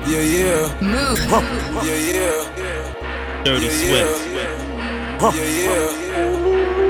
Yeah, 0.08 0.22
yeah. 0.22 0.82
Move. 0.82 1.20
Yeah, 1.86 1.96
yeah. 1.96 3.44
Dirty 3.44 3.66
Yeah, 3.66 3.72
Swift. 3.72 4.28
yeah. 4.28 4.70
Yeah, 5.20 5.44
yeah. 5.44 5.88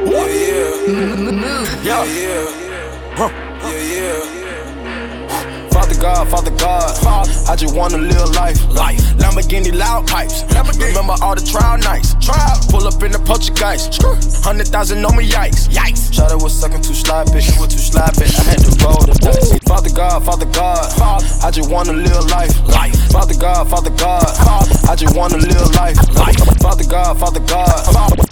Yeah, 0.05 0.27
yeah. 0.29 1.31
Move. 1.31 1.69
Yeah, 1.83 2.03
yeah. 2.05 2.69
Yeah, 3.17 3.75
yeah. 3.75 4.38
Father 5.71 5.95
God, 6.01 6.27
Father 6.29 6.51
God, 6.51 6.97
I 7.47 7.55
just 7.55 7.75
wanna 7.75 7.97
live 7.97 8.29
life. 8.35 8.59
Life. 8.69 9.01
Lamborghini 9.17 9.73
loud 9.75 10.07
pipes. 10.07 10.43
Remember 10.53 11.15
all 11.21 11.35
the 11.35 11.41
trial 11.41 11.77
nights. 11.77 12.15
Trial. 12.21 12.57
Pull 12.69 12.87
up 12.87 13.01
in 13.03 13.11
the 13.11 13.19
Portuguese. 13.19 13.89
Hundred 14.43 14.67
thousand 14.67 15.05
on 15.05 15.15
me, 15.17 15.29
yikes. 15.29 15.67
Yikes. 15.69 16.13
Shot 16.13 16.31
was 16.41 16.53
sucking 16.53 16.81
too 16.81 16.93
sloppy. 16.93 17.41
She 17.41 17.51
was 17.59 17.69
too 17.73 17.79
sloppy. 17.79 18.25
I 18.25 18.43
had 18.53 18.59
to 18.59 18.71
roll 18.85 19.01
the 19.05 19.15
dice. 19.19 19.57
Father 19.67 19.89
God, 19.89 20.25
Father 20.25 20.45
God, 20.45 20.79
I 21.43 21.51
just 21.51 21.69
wanna 21.69 21.93
live 21.93 22.25
life. 22.29 22.53
Life. 22.67 22.95
Father 23.11 23.35
God, 23.35 23.69
Father 23.69 23.91
God, 23.91 24.25
I 24.89 24.95
just 24.95 25.15
wanna 25.15 25.37
live 25.37 25.73
life. 25.75 25.97
Life. 26.15 26.37
Father 26.61 26.83
God, 26.85 27.19
Father 27.19 27.39
God, 27.41 27.69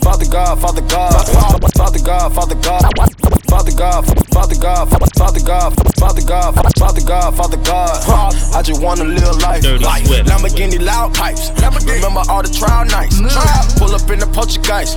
Father 0.04 0.26
God, 0.26 0.60
Father 0.60 0.82
God, 0.82 1.18
Father 1.76 2.00
God, 2.00 2.34
Father 2.34 2.56
God. 2.56 2.84
Father 3.48 3.72
God, 3.72 4.04
Father 4.38 4.54
God, 4.62 4.86
Father 5.18 5.42
God, 5.42 5.74
Father 5.98 6.22
God, 6.22 6.54
Father 6.78 7.02
God, 7.02 7.36
Father 7.36 7.58
God. 7.58 8.36
I 8.54 8.62
just 8.62 8.84
wanna 8.84 9.04
live 9.04 9.42
life. 9.42 9.64
Dirty 9.64 9.84
life. 9.84 10.06
Swift. 10.06 10.30
Lamborghini 10.30 10.80
loud 10.80 11.16
pipes. 11.16 11.50
Remember 11.58 12.22
all 12.30 12.44
the 12.44 12.54
trial 12.54 12.86
nights. 12.86 13.18
Trial. 13.18 13.66
Pull 13.82 13.96
up 13.96 14.08
in 14.12 14.20
the 14.20 14.28
Portuguese. 14.28 14.94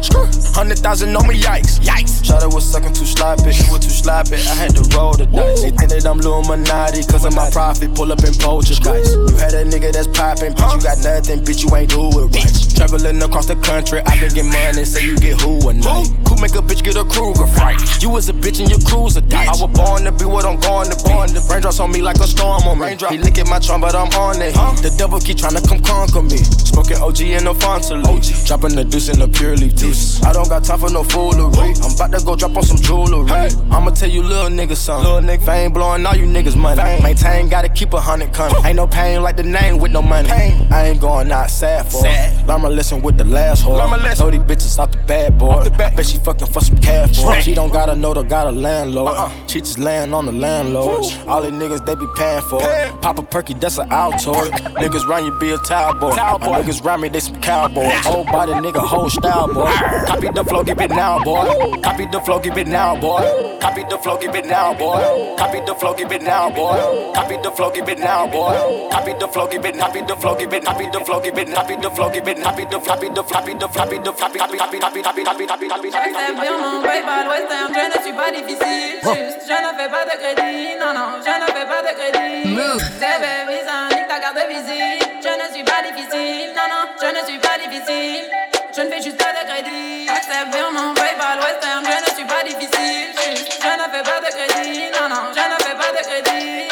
Hundred 0.55 0.81
thousand 0.81 1.17
on 1.17 1.27
me, 1.27 1.41
yikes. 1.41 1.81
Yikes. 1.81 2.23
Shot 2.23 2.45
was 2.53 2.71
sucking 2.71 2.93
too 2.93 3.07
sloppy. 3.07 3.51
She 3.53 3.65
was 3.73 3.81
too 3.81 3.89
sloppy. 3.89 4.37
I 4.37 4.55
had 4.61 4.77
to 4.77 4.85
roll 4.95 5.17
the 5.17 5.25
dice. 5.25 5.63
They 5.63 5.71
think 5.71 5.89
that 5.89 6.05
I'm 6.05 6.21
Illuminati 6.21 7.03
cause 7.09 7.25
of 7.25 7.35
my 7.35 7.49
profit. 7.49 7.95
Pull 7.95 8.13
up 8.13 8.21
in 8.21 8.35
Poltergeist. 8.37 8.85
You 8.85 9.41
had 9.41 9.57
a 9.57 9.65
nigga 9.65 9.91
that's 9.91 10.07
popping, 10.13 10.53
bitch. 10.53 10.75
You 10.77 10.81
got 10.85 11.01
nothing, 11.01 11.41
bitch. 11.41 11.65
You 11.65 11.75
ain't 11.77 11.89
do 11.89 12.13
it 12.13 12.29
right. 12.37 12.55
Traveling 12.77 13.23
across 13.23 13.47
the 13.47 13.57
country. 13.57 14.05
I 14.05 14.21
been 14.21 14.35
get 14.37 14.45
money, 14.45 14.85
say 14.85 15.01
you 15.01 15.17
get 15.17 15.41
who 15.41 15.57
a 15.65 15.73
night. 15.73 16.13
Who 16.29 16.37
make 16.37 16.53
a 16.53 16.61
bitch 16.61 16.85
get 16.85 16.97
a 16.97 17.05
Kruger 17.09 17.49
fright? 17.57 17.81
You 18.03 18.11
was 18.11 18.29
a 18.29 18.35
bitch 18.37 18.61
and 18.61 18.69
your 18.69 18.81
cruiser 18.85 19.23
died. 19.23 19.30
I 19.33 19.51
was 19.59 19.71
born 19.77 20.05
to 20.05 20.13
be 20.13 20.25
what 20.25 20.45
I'm 20.45 20.59
going 20.61 20.91
to 20.91 20.97
be. 21.05 21.11
Raindrops 21.51 21.81
on 21.81 21.91
me 21.93 22.03
like 22.03 22.17
a 22.19 22.27
storm 22.27 22.63
on 22.65 22.79
me. 22.79 22.97
He 23.11 23.19
licking 23.19 23.49
my 23.49 23.59
trunk, 23.59 23.83
but 23.83 23.95
I'm 23.95 24.09
on 24.19 24.41
it. 24.43 24.55
The 24.83 24.95
devil 24.97 25.19
keep 25.21 25.39
trying 25.39 25.55
to 25.57 25.63
come 25.67 25.81
conquer 25.81 26.23
me. 26.23 26.39
Smoking 26.39 26.99
OG 26.99 27.21
and 27.23 27.45
no 27.45 27.55
Fontaine. 27.55 28.03
Dropping 28.47 28.75
the 28.75 28.85
deuce 28.85 29.09
in 29.09 29.19
the 29.19 29.29
pure 29.29 29.57
leaf 29.57 29.75
juice. 29.77 30.23
I 30.23 30.33
don't 30.33 30.49
got 30.49 30.65
time 30.65 30.79
for 30.79 30.91
no 30.91 31.03
foolery. 31.03 31.75
I'm 31.83 31.95
about 31.95 32.13
to 32.19 32.25
go 32.25 32.37
drop 32.37 32.57
on 32.57 32.63
some 32.63 32.79
jewelry. 32.79 33.31
I'ma 33.71 33.91
tell 33.91 34.09
you 34.11 34.23
little 34.23 34.51
niggas 34.51 34.77
something. 34.77 35.11
Little 35.11 35.29
nigga 35.29 35.45
fame 35.45 35.73
blowing 35.73 36.07
all 36.07 36.17
you 36.17 36.27
niggas 36.27 36.57
money. 36.57 36.81
Maintain, 37.03 37.49
gotta 37.49 37.69
keep 37.69 37.93
a 37.93 38.01
hundred 38.01 38.33
coming. 38.33 38.65
Ain't 38.65 38.77
no 38.77 38.87
pain 38.87 39.23
like 39.23 39.37
the 39.37 39.43
name 39.43 39.79
with 39.79 39.93
no 39.93 40.03
money. 40.03 40.31
I 40.31 40.89
ain't 40.89 41.01
going 41.01 41.31
out 41.33 41.51
sad 41.51 41.91
for 41.91 42.03
it. 42.05 42.47
Lama 42.47 42.69
listen 42.69 43.03
with 43.03 43.17
the 43.19 43.25
last 43.25 43.65
whore. 43.65 43.79
Throw 44.17 44.31
these 44.31 44.41
bitches 44.41 44.79
off 44.79 44.93
the 44.93 44.99
bad 44.99 45.39
boy. 45.39 45.69
Bet 45.77 46.07
she 46.07 46.19
fucking 46.19 46.47
for 46.49 46.61
some 46.61 46.79
cash 46.79 47.21
for 47.21 47.37
it. 47.37 47.43
She 47.43 47.55
don't 47.55 47.73
gotta 47.73 47.95
know 47.97 48.13
or 48.13 48.25
got 48.25 48.47
a 48.47 48.53
landlord. 48.53 49.10
Uh-uh. 49.11 49.47
She 49.47 49.61
just 49.61 49.79
laying 49.79 50.15
on 50.15 50.27
the 50.27 50.33
landlord. 50.33 51.05
All 51.27 51.43
these 51.43 51.53
niggas 51.53 51.85
they 51.85 51.95
be 51.95 52.07
paying 52.17 52.43
for 52.43 52.61
it. 52.63 53.01
Pop 53.01 53.19
a 53.19 53.23
perky, 53.23 53.55
that's 53.55 53.79
an 53.79 53.89
Altoid. 53.91 54.51
Niggas 54.77 55.07
round 55.07 55.27
you 55.27 55.39
be 55.39 55.51
a 55.51 55.59
towel 55.59 55.95
boy. 55.95 56.11
My 56.11 56.63
niggas 56.63 56.85
round 56.85 57.03
me, 57.03 57.09
they 57.09 57.21
some 57.21 57.41
cowboys. 57.41 57.93
Whole 58.05 58.25
body 58.25 58.53
nigga, 58.53 58.81
whole 58.81 59.11
style 59.11 59.53
boy. 59.53 59.71
Copy 60.07 60.29
the 60.29 60.45
flow, 60.45 60.63
give 60.63 60.81
it 60.81 60.91
now, 60.91 61.23
boy. 61.25 61.81
Copy 61.83 62.07
the 62.07 62.21
flow, 62.21 62.39
give 62.39 62.57
it 62.57 62.69
now, 62.69 62.99
boy. 63.01 63.50
Copy 63.61 63.83
the 63.85 63.99
flow, 63.99 64.19
give 64.19 64.35
it 64.35 64.47
now, 64.47 64.75
boy. 64.75 65.37
Copy 65.37 65.61
the 65.61 65.75
flow, 65.75 65.95
give 65.95 66.13
it 66.13 66.23
now, 66.23 66.51
boy. 66.51 67.13
Copy 67.15 67.37
the 67.43 67.51
flow, 67.51 67.71
give 67.71 67.89
it 67.89 67.99
now, 67.99 68.27
boy. 68.27 68.89
Copy 68.91 69.13
the 69.13 69.29
flow, 69.29 69.47
give 69.49 69.65
it, 69.65 69.79
copy 69.79 70.01
the 70.01 70.17
flow, 70.17 70.35
give 70.37 70.53
it, 70.53 70.65
copy 70.65 70.87
the 70.87 71.01
flow, 71.01 71.21
give 71.21 71.39
it, 71.39 71.53
copy 71.53 71.77
the 71.77 71.91
flow, 71.91 72.11
give 72.11 72.29
it, 72.29 72.43
copy 72.43 72.65
the 72.65 72.81
copy 72.81 73.09
the 73.09 73.23
copy 73.23 73.55
the 73.55 73.69
copy 73.69 73.99
the 73.99 74.13
copy 74.13 74.39
copy 74.39 74.59
copy 74.59 74.79
copy 74.79 75.03
copy 75.03 75.23
copy 75.25 75.47
copy 75.47 75.91
copy 75.91 75.91
Je 75.91 76.33
bien 76.41 76.57
mon 76.59 76.83
PayPal 76.83 77.29
western, 77.29 77.73
je 77.75 77.99
ne 77.99 78.03
suis 78.03 78.13
pas 78.13 78.31
difficile. 78.31 79.01
Juste, 79.03 79.43
je 79.47 79.53
ne 79.53 79.71
fais 79.79 79.89
pas 79.89 80.05
de 80.05 80.15
crédit. 80.19 80.77
Non, 80.81 80.93
non, 80.95 81.21
je 81.25 81.35
ne 81.41 81.47
fais 81.47 81.67
pas 81.67 81.83
de 81.83 81.93
crédit. 81.99 82.49
Move. 82.49 82.83
CB 82.99 83.25
Visa, 83.49 83.79
nique 83.91 84.09
ta 84.09 84.21
carte 84.21 84.37
de 84.37 84.47
visite. 84.55 85.09
Je 85.23 85.29
ne 85.29 85.55
suis 85.55 85.65
pas 85.65 85.83
difficile. 85.87 86.51
Non, 86.57 86.67
non, 86.71 86.83
je 87.01 87.07
ne 87.07 87.27
suis 87.27 87.39
pas 87.39 87.57
difficile. 87.59 88.60
Je 88.77 88.83
ne 88.83 88.89
fais 88.89 89.03
juste 89.03 89.17
pas 89.17 89.33
de 89.33 89.49
crédit. 89.49 90.09
Accepte 90.09 90.57
mon 90.73 90.95
PayPal 90.95 91.39
western, 91.41 91.85
je 91.85 92.11
ne 92.11 92.17
suis 92.17 92.25
pas 92.25 92.43
difficile. 92.45 93.11
Je 93.17 93.69
ne 93.69 93.87
fais 93.93 94.03
pas 94.03 94.21
de 94.21 94.31
crédit. 94.31 94.83
Non, 94.95 95.09
non, 95.09 95.33
je 95.35 95.41
ne 95.41 95.57
fais 95.65 95.75
pas 95.75 95.91
de 95.93 96.07
crédit. 96.07 96.71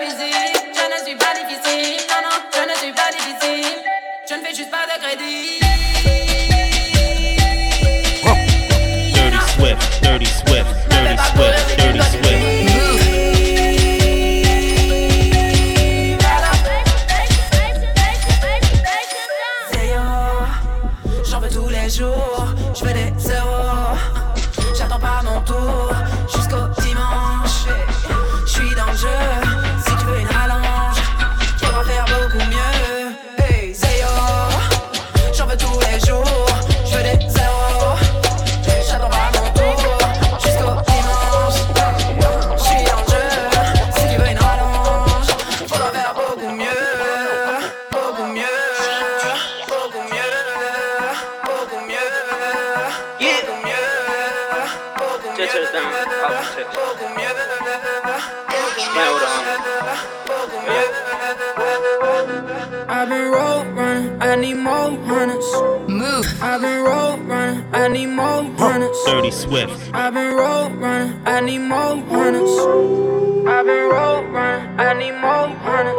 Visite. 0.00 0.74
Je 0.74 1.00
ne 1.00 1.06
suis 1.06 1.14
pas 1.14 1.32
difficile. 1.34 1.96
Non, 2.08 2.28
non, 2.28 2.36
je 2.52 2.60
ne 2.68 2.74
suis 2.76 2.92
pas 2.92 3.10
difficile. 3.12 3.78
Je 4.28 4.34
ne 4.34 4.40
fais 4.40 4.54
juste 4.54 4.70
pas 4.70 4.86
de 4.86 5.00
crédit. 5.00 5.60
Dirty 9.12 9.38
Swift. 9.54 10.02
Dirty 10.02 10.26
Swift. 10.26 10.91
Dirty 69.04 69.30
Swift. 69.30 69.90
I've 69.94 70.14
been 70.14 70.34
road 70.34 70.74
running, 70.76 71.22
I 71.26 71.40
need 71.40 71.58
more 71.58 71.96
hunters. 72.06 72.50
I've 73.46 73.66
been 73.66 73.90
road 73.90 74.24
running, 74.32 74.80
I 74.80 74.92
need 74.94 75.12
more 75.12 75.48
hunters. 75.64 75.91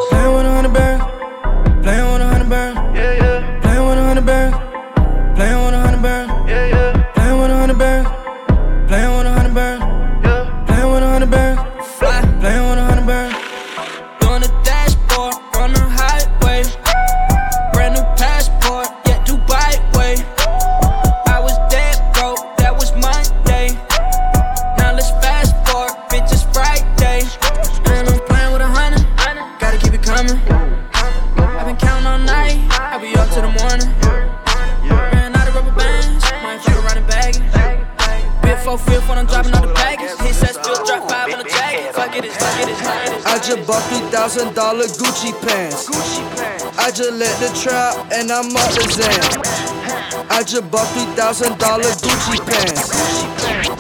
Just 50.54 50.70
bought 50.70 50.86
three 50.94 51.10
thousand 51.16 51.58
dollar 51.58 51.90
Gucci 52.06 52.38
pants. 52.46 52.94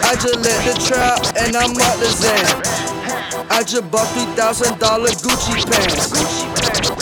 I 0.01 0.15
just 0.17 0.41
let 0.41 0.57
the 0.65 0.73
trap 0.81 1.21
and 1.37 1.55
I'm 1.55 1.69
up 1.69 1.99
the 2.01 2.09
Xan. 2.09 3.13
I 3.51 3.61
just 3.61 3.91
bought 3.91 4.07
$3,000 4.17 4.73
Gucci 5.21 5.69
pants. 5.69 6.09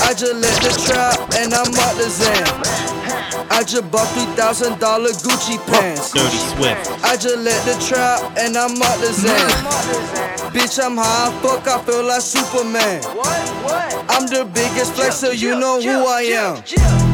I 0.02 0.14
just 0.14 0.36
let 0.36 0.58
the 0.60 0.76
trap 0.76 1.16
and 1.40 1.54
I'm 1.54 1.72
out 1.72 1.96
the 1.96 2.10
Xan. 2.10 3.48
I 3.50 3.64
just 3.64 3.90
bought 3.90 4.08
$3,000 4.10 4.76
Gucci 5.24 5.58
pants. 5.72 6.12
Dirty 6.12 6.38
Swift. 6.52 7.04
I 7.06 7.16
just 7.16 7.38
let 7.38 7.64
the 7.64 7.80
trap 7.80 8.20
and 8.38 8.58
I'm 8.58 8.76
out 8.82 9.00
the 9.00 9.14
Xan. 9.14 9.32
Mm. 9.32 10.52
Bitch, 10.52 10.84
I'm 10.84 10.98
high, 10.98 11.32
fuck, 11.42 11.66
I 11.66 11.82
feel 11.86 12.04
like 12.04 12.22
Superman. 12.22 13.04
What? 13.16 14.06
I'm 14.10 14.28
the 14.28 14.44
biggest 14.54 14.94
flexer, 14.94 15.38
you 15.38 15.58
know 15.58 15.80
who 15.80 16.08
I 16.08 16.24
am. 16.36 16.58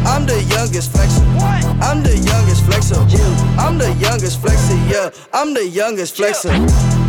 I'm 0.07 0.25
the 0.25 0.41
youngest 0.49 0.91
flexer. 0.93 1.26
I'm 1.81 2.01
the 2.03 2.17
youngest 2.17 2.63
flexer. 2.63 2.97
I'm 3.57 3.77
the 3.77 3.93
youngest 3.99 4.41
flexer, 4.41 4.77
yeah. 4.89 5.09
I'm 5.33 5.53
the 5.53 5.67
youngest 5.67 6.15
flexer. 6.15 6.51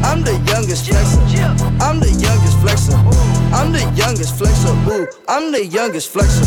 I'm 0.05 0.23
the 0.23 0.37
youngest 0.47 0.91
flexer. 0.91 1.19
I'm 1.81 2.01
the 2.01 2.11
youngest 2.11 2.59
flexer. 2.59 2.97
I'm 3.53 3.73
the 3.73 3.81
youngest 3.97 4.35
flexer. 4.39 4.75
Ooh, 4.89 5.07
I'm 5.29 5.53
the 5.53 5.65
youngest 5.65 6.13
flexer. 6.13 6.45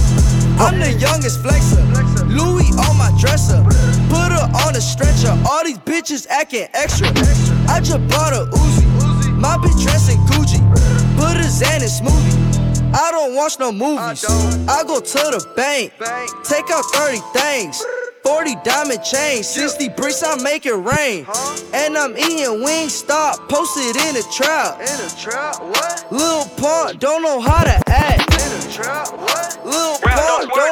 I'm 0.60 0.80
the 0.80 0.94
youngest 0.94 1.42
flexer. 1.42 1.82
Louis 2.30 2.70
on 2.88 2.98
my 2.98 3.12
dresser. 3.20 3.64
Put 4.10 4.32
her 4.32 4.48
on 4.66 4.76
a 4.76 4.82
stretcher. 4.82 5.36
All 5.50 5.64
these 5.64 5.80
bitches 5.80 6.28
acting 6.28 6.68
extra. 6.74 7.08
I 7.68 7.80
just 7.80 8.06
bought 8.08 8.34
a 8.34 8.46
Uzi. 8.54 8.86
My 9.40 9.58
bitch 9.58 9.82
dressing 9.82 10.20
Gucci. 10.30 10.62
Put 11.18 11.38
a 11.38 11.48
Xan 11.50 11.82
in 11.82 11.90
smoothie. 11.90 12.52
I 12.94 13.10
don't 13.12 13.36
watch 13.36 13.58
no 13.58 13.72
movies. 13.72 14.26
I, 14.68 14.84
go 14.86 15.00
to 15.00 15.18
the 15.18 15.54
bank. 15.56 15.94
Take 16.44 16.70
out 16.70 16.84
30 16.94 17.20
things. 17.34 17.82
40 18.32 18.56
diamond 18.64 19.04
chains, 19.04 19.46
60 19.46 19.90
bricks, 19.90 20.24
I 20.24 20.42
make 20.42 20.66
it 20.66 20.72
rain. 20.72 21.28
And 21.74 21.98
I'm 21.98 22.16
eating 22.16 22.64
wings, 22.64 22.94
stop, 22.94 23.36
posted 23.50 23.98
in 24.08 24.16
the 24.16 24.26
trap. 24.32 24.80
In 24.80 24.88
a 24.88 25.10
trap, 25.20 25.60
what? 25.60 26.08
Lil 26.12 26.46
Pump, 26.56 26.98
don't 26.98 27.24
know 27.24 27.42
how 27.42 27.66
to 27.66 27.76
act. 27.92 28.32
In 28.32 28.50
the 28.56 28.72
trap, 28.72 29.12
what? 29.12 29.60
Lil 29.66 30.00
Pump, 30.00 30.50
don't 30.50 30.71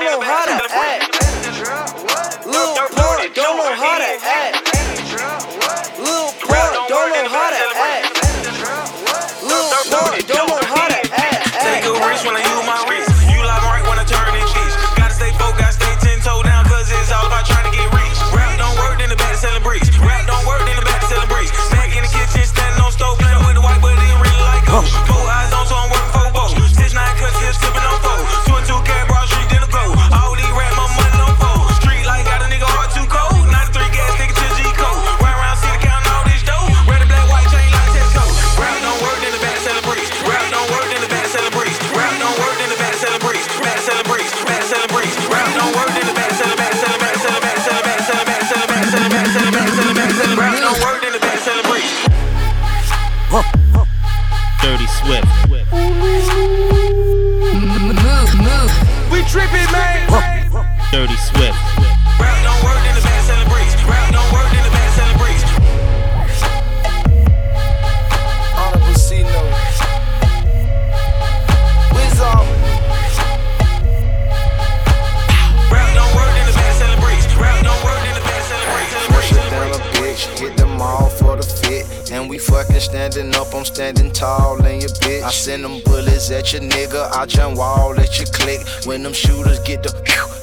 at 86.49 86.61
your 86.61 86.69
nigga, 86.69 87.11
I 87.11 87.25
jump 87.25 87.57
wall 87.57 87.99
at 87.99 88.17
your 88.17 88.27
click. 88.27 88.65
When 88.85 89.03
them 89.03 89.13
shooters 89.13 89.59
get 89.59 89.83
the 89.83 89.89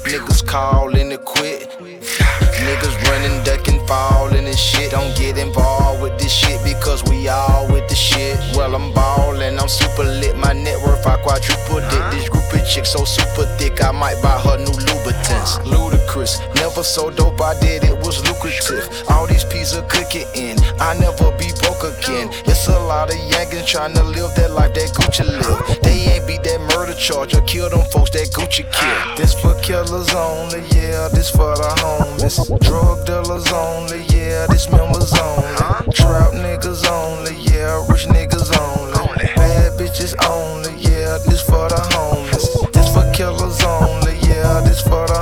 niggas 0.07 0.45
calling 0.45 1.09
to 1.09 1.17
quit. 1.17 1.69
Niggas 1.69 2.95
running, 3.07 3.43
ducking, 3.43 3.85
falling 3.87 4.45
and 4.45 4.57
shit. 4.57 4.91
Don't 4.91 5.15
get 5.17 5.37
involved 5.37 6.01
with 6.01 6.17
this 6.17 6.31
shit 6.31 6.63
because 6.63 7.03
we 7.05 7.27
all 7.27 7.67
with 7.71 7.87
the 7.89 7.95
shit. 7.95 8.37
Well, 8.55 8.75
I'm 8.75 8.93
ballin', 8.93 9.59
I'm 9.59 9.67
super 9.67 10.03
lit. 10.03 10.37
My 10.37 10.53
net 10.53 10.79
worth, 10.81 11.05
I 11.05 11.17
quadruple 11.17 11.77
it. 11.77 12.11
This 12.11 12.29
group 12.29 12.53
of 12.53 12.67
chicks 12.67 12.93
so 12.93 13.03
super 13.03 13.45
thick, 13.57 13.83
I 13.83 13.91
might 13.91 14.21
buy 14.21 14.39
her 14.39 14.57
new 14.57 14.77
Louboutins. 14.87 15.96
Never 16.17 16.81
so 16.81 17.11
dope, 17.11 17.39
I 17.39 17.53
did 17.59 17.83
it 17.83 17.95
was 17.99 18.25
lucrative. 18.25 18.89
All 19.09 19.27
these 19.27 19.43
pieces 19.43 19.83
cooking 19.87 20.25
in, 20.33 20.57
I 20.81 20.97
never 20.97 21.29
be 21.37 21.53
broke 21.61 21.85
again. 21.85 22.29
It's 22.49 22.67
a 22.67 22.79
lot 22.89 23.13
of 23.13 23.19
yanking 23.29 23.65
trying 23.65 23.93
to 23.93 24.03
live 24.03 24.33
that 24.33 24.49
life 24.49 24.73
that 24.73 24.89
Gucci 24.97 25.25
live. 25.29 25.81
They 25.83 26.17
ain't 26.17 26.25
beat 26.25 26.41
that 26.41 26.59
murder 26.73 26.95
charge 26.95 27.35
or 27.35 27.41
kill 27.41 27.69
them 27.69 27.85
folks 27.93 28.09
that 28.17 28.33
Gucci 28.33 28.65
kill. 28.73 29.15
This 29.15 29.39
for 29.39 29.53
killers 29.61 30.09
only, 30.15 30.65
yeah, 30.73 31.07
this 31.13 31.29
for 31.29 31.53
the 31.53 31.69
homeless. 31.85 32.41
Drug 32.65 33.05
dealers 33.05 33.45
only, 33.53 34.01
yeah, 34.09 34.47
this 34.49 34.71
members 34.71 35.13
only. 35.13 35.93
Trap 35.93 36.33
niggas 36.33 36.81
only, 36.89 37.37
yeah, 37.45 37.77
rich 37.85 38.09
niggas 38.09 38.49
only. 38.57 38.97
Bad 39.37 39.77
bitches 39.77 40.17
only, 40.25 40.73
yeah, 40.81 41.21
this 41.29 41.41
for 41.45 41.69
the 41.69 41.79
homeless. 41.93 42.57
This 42.73 42.89
for 42.89 43.05
killers 43.13 43.61
only, 43.61 44.17
yeah, 44.25 44.61
this 44.65 44.81
for 44.81 45.05
the 45.05 45.16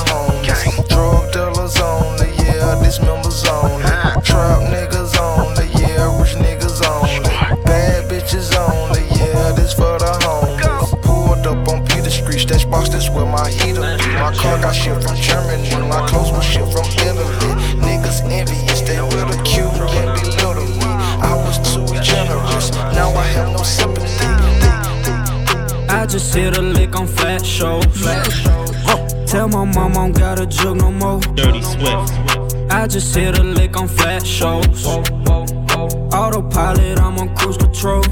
car 14.37 14.57
got 14.59 14.73
shit 14.75 15.01
from 15.03 15.15
Germany, 15.15 15.69
my 15.87 16.07
clothes 16.07 16.31
was 16.31 16.45
shit 16.45 16.67
from 16.71 16.85
Italy. 17.07 17.53
Niggas 17.81 18.21
envious, 18.29 18.81
they 18.81 18.99
ridicule 18.99 19.71
and 19.71 20.21
belittle 20.21 20.65
me. 20.65 20.91
I 21.21 21.33
was 21.45 21.57
too 21.73 21.85
generous, 22.01 22.71
now 22.93 23.09
I 23.09 23.23
have 23.35 23.51
no 23.51 23.63
sympathy. 23.63 24.25
I 25.89 26.05
just 26.07 26.33
hit 26.35 26.57
a 26.57 26.61
lick 26.61 26.95
on 26.95 27.07
flat 27.07 27.45
show. 27.45 27.81
Tell 29.25 29.47
my 29.47 29.65
mom 29.65 29.91
I 29.91 29.93
don't 29.93 30.11
got 30.11 30.39
a 30.39 30.45
jug 30.45 30.77
no 30.77 30.91
more. 30.91 31.19
Dirty 31.35 31.61
Swift. 31.61 32.13
I 32.69 32.87
just 32.87 33.15
hit 33.15 33.37
a 33.39 33.43
lick 33.43 33.75
on 33.77 33.87
flat 33.87 34.25
shows. 34.25 34.85
Autopilot, 36.13 36.99
I'm 36.99 37.17
on 37.17 37.35
cruise 37.35 37.57
control. 37.57 38.03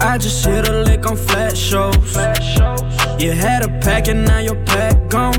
I 0.00 0.18
just 0.18 0.44
hit 0.44 0.68
a 0.68 0.82
lick 0.82 1.06
on 1.06 1.16
flat 1.16 1.56
shows. 1.56 2.14
You 3.18 3.32
had 3.32 3.62
a 3.62 3.68
pack 3.80 4.08
and 4.08 4.24
now 4.24 4.40
your 4.40 4.56
pack 4.64 5.08
gone. 5.08 5.34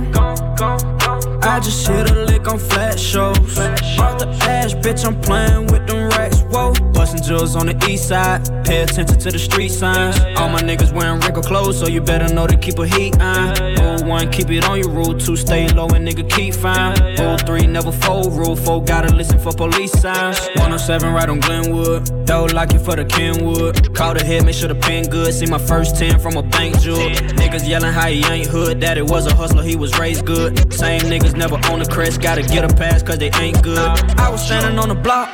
I 1.43 1.59
just 1.59 1.87
hit 1.87 2.09
a 2.09 2.15
lick 2.25 2.47
on 2.47 2.57
flat 2.57 2.99
shows. 2.99 3.37
Off 3.37 4.17
the 4.17 4.27
ash, 4.41 4.73
bitch, 4.75 5.05
I'm 5.05 5.19
playing 5.21 5.67
with 5.67 5.85
them 5.87 6.09
racks. 6.09 6.41
Whoa, 6.49 6.73
jewels 7.21 7.55
on 7.55 7.67
the 7.67 7.87
east 7.89 8.07
side. 8.07 8.43
Pay 8.65 8.83
attention 8.83 9.17
to 9.19 9.31
the 9.31 9.39
street 9.39 9.69
signs. 9.69 10.19
All 10.37 10.49
my 10.49 10.61
niggas 10.61 10.91
wearing 10.91 11.19
wrinkled 11.19 11.45
clothes, 11.45 11.79
so 11.79 11.87
you 11.87 12.01
better 12.01 12.33
know 12.33 12.47
to 12.47 12.57
keep 12.57 12.79
a 12.79 12.87
heat 12.87 13.19
on. 13.19 13.55
Rule 13.79 14.09
one, 14.09 14.31
keep 14.31 14.49
it 14.49 14.65
on 14.65 14.79
your 14.79 14.89
rule 14.89 15.17
two, 15.17 15.35
stay 15.35 15.67
low 15.69 15.87
and 15.87 16.07
nigga 16.07 16.29
keep 16.29 16.53
fine. 16.53 16.95
Rule 17.19 17.37
three, 17.37 17.67
never 17.67 17.91
fold. 17.91 18.33
Rule 18.33 18.55
four, 18.55 18.83
gotta 18.83 19.13
listen 19.13 19.39
for 19.39 19.53
police 19.53 19.91
signs. 19.91 20.39
107 20.55 21.13
right 21.13 21.29
on 21.29 21.39
Glenwood. 21.39 22.25
Double 22.25 22.53
lock 22.55 22.73
it 22.73 22.79
for 22.79 22.95
the 22.95 23.05
Kenwood. 23.05 23.93
Call 23.93 24.13
the 24.13 24.23
head, 24.23 24.45
make 24.45 24.55
sure 24.55 24.67
the 24.67 24.75
pen 24.75 25.05
good. 25.05 25.33
See 25.33 25.45
my 25.45 25.59
first 25.59 25.95
10 25.97 26.19
from 26.19 26.37
a 26.37 26.43
bank 26.43 26.79
jewel. 26.79 26.97
Niggas 27.39 27.67
yelling 27.67 27.93
how 27.93 28.07
he 28.07 28.25
ain't 28.25 28.47
hood. 28.47 28.81
That 28.81 28.97
it 28.97 29.07
was 29.09 29.27
a 29.27 29.35
hustler, 29.35 29.63
he 29.63 29.75
was 29.75 29.97
raised 29.99 30.25
good. 30.25 30.73
Same 30.73 31.01
niggas 31.01 31.35
never 31.35 31.55
own 31.69 31.79
the 31.79 31.85
crest. 31.85 32.21
Gotta 32.21 32.41
get 32.41 32.63
a 32.63 32.75
pass 32.75 33.03
cause 33.03 33.19
they 33.19 33.31
ain't 33.39 33.61
good. 33.61 33.77
I 34.17 34.29
was 34.29 34.43
standing 34.45 34.79
on 34.79 34.89
the 34.89 34.95
block, 34.95 35.29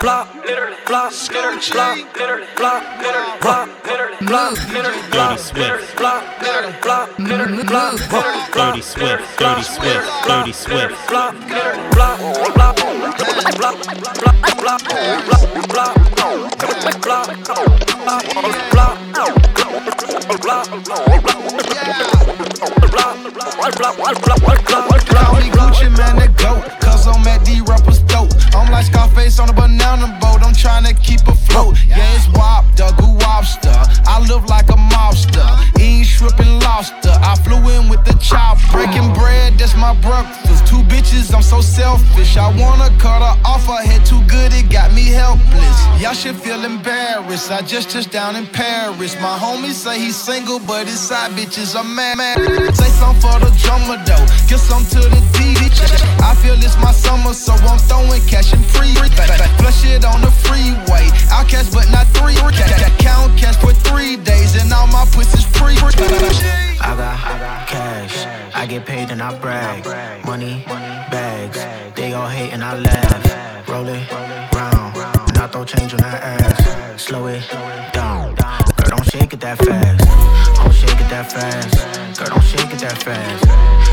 block, 0.00 0.28
block, 0.86 1.12
block, 1.26 1.98
block, 2.14 2.44
block, 2.56 2.84
block, 3.40 3.68
block, 4.20 4.54
Dirty 5.10 5.38
Swift. 5.38 5.96
block, 5.96 6.24
block, 6.38 7.16
block, 7.16 7.16
block, 7.66 8.52
Dirty 8.52 8.82
Swift. 8.82 9.38
Dirty 9.38 9.62
Swift. 9.62 10.06
Dirty 10.26 10.52
Swift. 10.52 11.08
block, 11.08 11.34
block, 11.48 11.74
block, 11.92 12.18
block, 12.54 12.76
block, 12.76 12.76
block, 13.58 13.76
block, 14.58 14.78
block, 14.78 14.78
block, 14.78 15.18
block, 15.68 15.78
block. 15.78 16.18
block, 18.72 18.98
block, 19.12 19.57
Call 19.68 19.80
me 25.34 25.50
Gucci 25.50 25.88
the 25.92 26.28
I'm 27.06 27.26
at 27.28 27.44
rappers. 27.68 28.00
I'm 28.54 28.72
like 28.72 28.86
Scarface 28.86 29.38
on 29.38 29.50
a 29.50 29.52
banana 29.52 30.18
boat, 30.20 30.42
I'm 30.42 30.54
keep 30.94 31.26
afloat. 31.28 31.76
Yeah, 31.86 32.14
it's 32.14 32.28
wop. 32.36 32.64
I 34.06 34.20
live 34.26 34.44
like 34.46 34.68
a 34.70 34.76
eating 35.78 36.02
shrimp 36.02 36.40
and 36.40 36.62
lobster. 36.62 37.12
I 37.22 37.36
flew 37.36 37.58
in 37.70 37.88
with 37.88 38.04
the 38.04 38.14
chop, 38.18 38.58
breaking 38.72 39.12
bread, 39.14 39.58
that's 39.58 39.76
my 39.76 39.94
breakfast. 40.00 40.66
Two 40.66 40.82
bitches, 40.90 41.34
I'm 41.34 41.42
so 41.42 41.60
selfish. 41.60 42.36
I 42.36 42.48
wanna 42.58 42.90
cut 42.98 43.22
her 43.22 43.36
off, 43.44 43.66
her 43.66 43.82
head 43.82 44.04
too 44.04 44.22
good, 44.26 44.52
it 44.52 44.70
got 44.70 44.92
me 44.92 45.06
helpless. 45.06 45.78
Y'all 46.00 46.14
should 46.14 46.36
feel 46.36 46.64
embarrassed. 46.64 47.50
I 47.50 47.62
just 47.62 47.90
touched 47.90 48.10
down 48.10 48.36
in 48.36 48.46
Paris. 48.46 49.14
My 49.20 49.38
homie 49.58 49.72
say 49.72 49.98
he's 49.98 50.16
single, 50.16 50.58
but 50.58 50.86
his 50.86 51.00
side 51.00 51.32
bitches 51.32 51.74
are 51.74 51.84
mad. 51.84 52.18
mad. 52.18 52.38
Say 52.76 52.90
something 52.98 53.20
for 53.20 53.38
the 53.40 53.50
drummer 53.58 53.98
though, 54.04 54.26
give 54.48 54.60
some 54.60 54.84
to 54.94 55.00
the 55.00 55.20
DJ. 55.34 55.82
I 56.22 56.34
feel 56.34 56.54
it's 56.54 56.76
my 56.78 56.92
summer, 56.92 57.32
so 57.32 57.52
I'm 57.52 57.78
throwing 57.78 58.22
cash 58.26 58.52
and 58.52 58.64
free. 58.64 58.94
Flush 58.94 59.84
it 59.84 60.04
on 60.04 60.20
the 60.20 60.30
freeway. 60.30 61.08
I'll 61.30 61.44
cash, 61.44 61.70
but 61.70 61.90
not 61.90 62.06
three. 62.18 62.36
Count 62.98 63.38
cash 63.38 63.56
for 63.56 63.72
three 63.72 64.16
days, 64.16 64.54
and 64.60 64.72
all 64.72 64.86
my 64.86 65.04
pussies 65.12 65.46
free. 65.58 65.76
I 66.80 66.94
got 66.96 67.68
cash, 67.68 68.26
I 68.54 68.66
get 68.66 68.86
paid 68.86 69.10
and 69.10 69.22
I 69.22 69.36
brag. 69.38 69.84
Money, 70.24 70.64
bags, 71.10 71.58
they 71.94 72.12
all 72.12 72.28
hate 72.28 72.52
and 72.52 72.62
I 72.62 72.78
laugh. 72.78 73.68
Roll 73.68 73.88
it 73.88 74.10
round, 74.54 74.96
I 75.38 75.48
throw 75.50 75.64
change 75.64 75.92
on 75.94 76.00
that 76.00 76.22
ass. 76.22 77.02
Slow 77.02 77.26
it 77.26 77.42
down, 77.92 78.34
shake 79.18 79.32
it 79.34 79.40
that 79.40 79.58
fast. 79.58 79.98
Don't 80.56 80.72
shake 80.72 81.00
it 81.00 81.08
that 81.10 81.32
fast, 81.32 82.18
girl, 82.18 82.28
don't 82.28 82.44
shake 82.44 82.72
it 82.72 82.78
that 82.78 82.98
fast. 83.02 83.42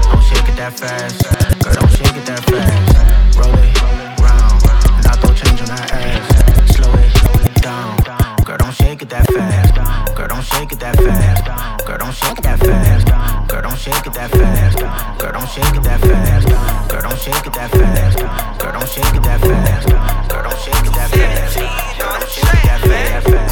Don't 0.05 0.21
shake 0.21 0.49
it 0.49 0.55
that 0.55 0.73
fast, 0.77 1.17
girl, 1.63 1.73
don't 1.73 1.91
shake 1.97 2.15
it 2.15 2.25
that 2.29 2.41
fast. 2.45 3.38
Roll 3.38 3.57
it 3.57 3.73
round, 4.21 4.61
and 4.97 5.05
I 5.09 5.13
throw 5.17 5.33
change 5.33 5.61
on 5.61 5.69
that 5.73 5.89
ass. 5.97 6.75
Slow 6.75 6.93
it 6.93 7.61
down, 7.61 7.97
girl, 8.45 8.57
don't 8.57 8.73
shake 8.73 9.01
it 9.01 9.09
that 9.09 9.25
fast. 9.25 10.15
Girl, 10.15 10.27
don't 10.27 10.45
shake 10.45 10.71
it 10.71 10.79
that 10.79 10.95
fast. 10.95 11.85
Girl, 11.85 11.97
don't 11.97 12.13
shake 12.13 12.38
it 12.38 12.43
that 12.43 12.59
fast. 12.59 13.07
Girl, 13.49 13.61
don't 13.61 13.77
shake 13.77 14.05
it 14.05 14.13
that 14.13 14.29
fast. 14.29 14.77
Girl, 15.17 15.31
don't 15.31 15.49
shake 15.49 15.75
it 15.75 15.83
that 15.83 15.99
fast. 15.99 16.49
Girl, 16.89 17.01
don't 17.01 17.17
shake 17.17 17.45
it 17.45 17.53
that 17.53 17.69
fast. 17.73 18.17
Girl, 18.61 18.71
don't 18.73 18.89
shake 18.89 19.15
it 19.15 19.23
that 19.25 19.41
fast. 19.41 19.88
Girl, 20.29 20.43
don't 20.45 20.59
shake 20.61 20.85
it 20.85 20.93
that 20.93 21.09
fast. 21.09 21.57
Girl, 21.97 22.13
don't 22.13 22.29
shake 22.29 22.45
it 22.45 22.61
that 22.61 23.23
fast. 23.23 23.44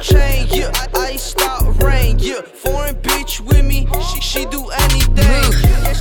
Chain, 0.00 0.48
yeah. 0.50 0.72
Iced 0.96 1.40
out 1.42 1.82
rain, 1.82 2.18
yeah. 2.18 2.40
Foreign 2.40 2.94
bitch 2.96 3.40
with 3.40 3.64
me, 3.64 3.86
she, 4.12 4.20
she 4.20 4.44
do 4.46 4.66
anything. 4.70 5.52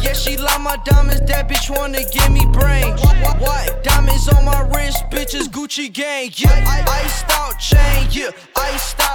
Yeah, 0.02 0.14
she 0.14 0.38
like 0.38 0.62
my 0.62 0.78
diamonds, 0.86 1.22
that 1.28 1.50
bitch 1.50 1.70
wanna 1.76 2.04
give 2.10 2.32
me 2.32 2.46
brain. 2.54 2.94
What? 3.40 3.84
Diamonds 3.84 4.30
on 4.30 4.46
my 4.46 4.62
wrist, 4.74 5.04
bitches 5.12 5.50
Gucci 5.50 5.92
gang, 5.92 6.32
yeah. 6.36 6.86
Iced 6.88 7.30
out 7.30 7.60
chain, 7.60 8.08
yeah. 8.12 8.30
Iced 8.56 9.00
out 9.02 9.09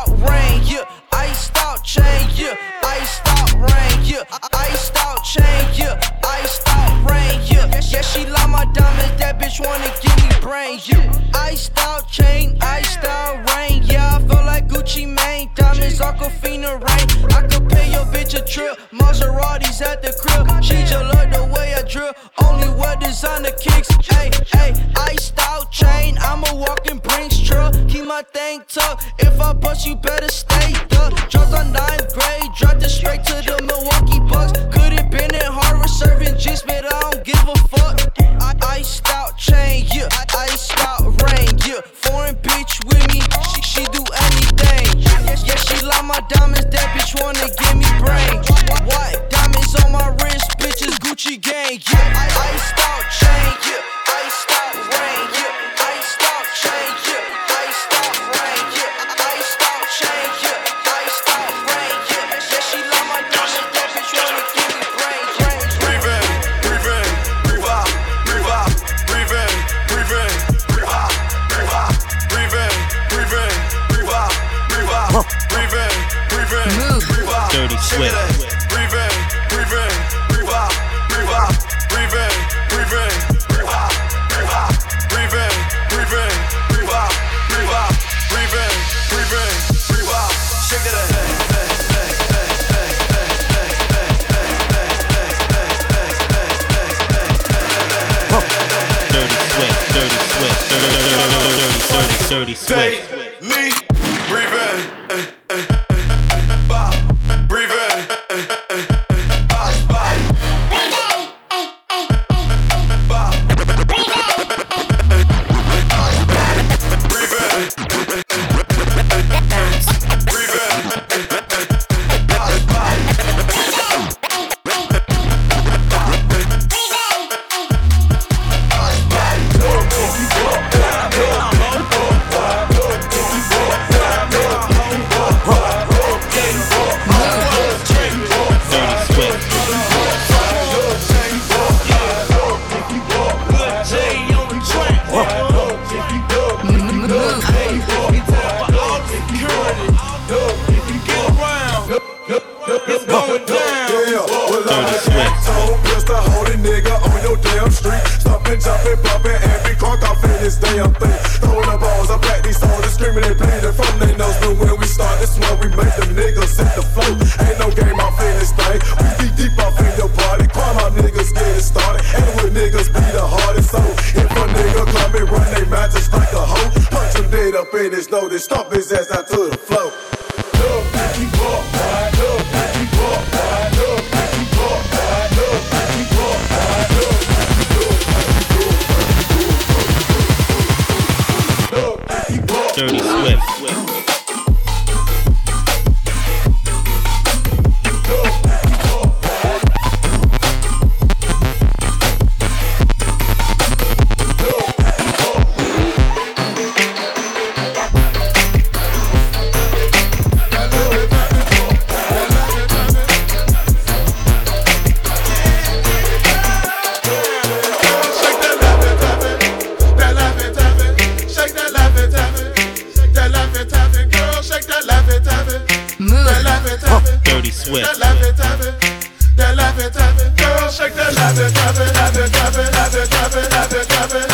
clap 231.25 231.39
it, 231.39 231.55
clap 231.55 231.79
it, 231.79 231.95
clap 231.95 232.17
it, 232.17 232.33
clap 232.33 232.55
it, 232.55 232.73
clap 232.73 232.95
it, 232.95 233.11
clap 233.11 233.35
it, 233.35 233.51
clap 233.51 233.73
it, 233.73 233.89
clap 233.89 234.15
it. 234.15 234.34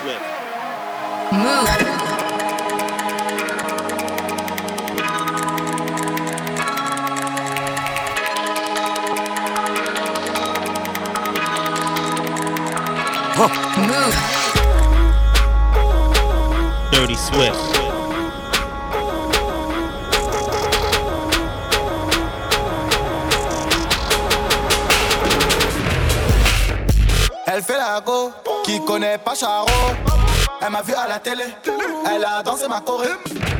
Elle 31.33 32.25
a 32.25 32.43
dansé 32.43 32.67
ma 32.67 32.81
choré. 32.81 33.07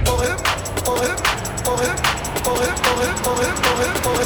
Choré, 0.05 0.27
choré, 0.83 1.07
choré, 1.63 1.87
choré, 2.43 2.67
choré, 2.83 3.07
choré, 3.23 3.45
choré, 3.63 3.85
choré, 4.03 4.25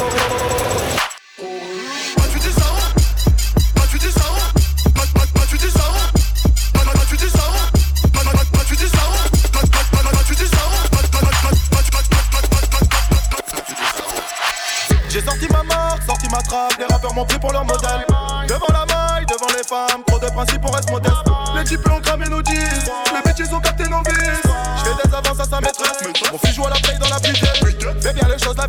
J'ai 15.08 15.22
sorti 15.22 15.48
ma 15.48 15.62
marque, 15.62 16.02
sorti 16.02 16.28
ma 16.30 16.42
trappe, 16.42 16.76
les 16.78 16.84
rappeurs 16.84 17.14
m'ont 17.14 17.24
pris 17.24 17.38
pour 17.38 17.52
leur 17.52 17.64
modèle. 17.64 18.04
Devant 18.48 18.66
la 18.72 18.84
maille, 18.84 19.24
devant 19.26 19.46
les 19.56 19.62
femmes, 19.62 20.02
trop 20.06 20.18
de 20.18 20.26
principes, 20.26 20.62
on 20.64 20.70
reste 20.72 20.90
modeste. 20.90 21.14
Les 21.54 21.64
types 21.64 21.86
l'ont 21.86 22.00
cramé, 22.00 22.26
nous 22.28 22.42
dit 22.42 22.55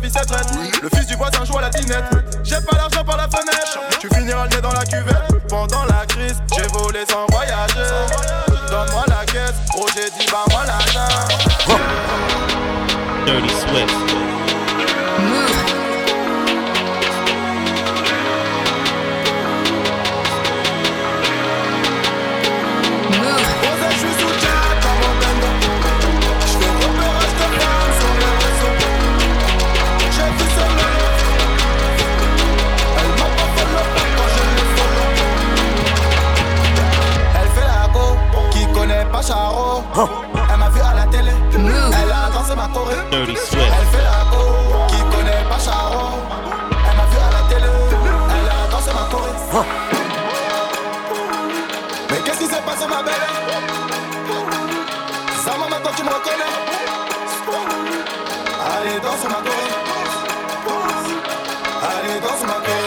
Le 0.00 0.88
fils 0.96 1.06
du 1.08 1.16
voisin 1.16 1.44
joue 1.44 1.58
à 1.58 1.62
la 1.62 1.70
dinette. 1.70 2.04
J'ai 2.44 2.60
pas 2.60 2.76
l'argent 2.76 3.02
par 3.04 3.16
la 3.16 3.24
fenêtre. 3.24 3.80
Tu 3.98 4.08
finiras 4.14 4.44
le 4.44 4.50
nez 4.50 4.60
dans 4.60 4.72
la 4.72 4.84
cuvette. 4.84 5.48
Pendant 5.48 5.84
la 5.86 6.06
crise, 6.06 6.36
j'ai 6.56 6.68
volé 6.68 7.00
sans 7.08 7.26
voyager. 7.30 7.90
Donne-moi 8.70 9.04
la 9.08 9.24
caisse. 9.24 9.54
Oh, 9.74 9.80
Roger 9.80 10.10
dit, 10.18 10.26
bah 10.30 10.44
moi 10.50 10.62
la 10.66 10.78
Dirty 13.26 14.37
Elle 43.20 43.36
fait 43.36 44.04
la 44.04 44.30
go, 44.30 44.42
qui 44.86 44.98
connaît 45.10 45.42
pas 45.50 45.58
Charon. 45.58 46.20
Elle 46.70 46.96
m'a 46.96 47.04
vu 47.06 47.18
à 47.18 47.30
la 47.32 47.42
télé, 47.48 47.72
elle 48.30 48.48
a 48.48 48.70
dansé 48.70 48.92
ma 48.94 49.10
choré. 49.10 49.32
Mais 52.10 52.18
qu'est-ce 52.18 52.38
qui 52.38 52.46
s'est 52.46 52.62
passé, 52.62 52.86
ma 52.86 53.02
belle? 53.02 53.26
Ça 55.44 55.50
m'a 55.58 55.68
maintenant 55.68 55.90
tu 55.96 56.04
me 56.04 56.10
reconnais. 56.10 56.54
Allez, 58.76 59.00
danse 59.00 59.24
ma 59.24 59.40
choré. 59.42 59.66
Allez, 61.90 62.20
danse 62.20 62.44
ma 62.46 62.58
choré. 62.64 62.86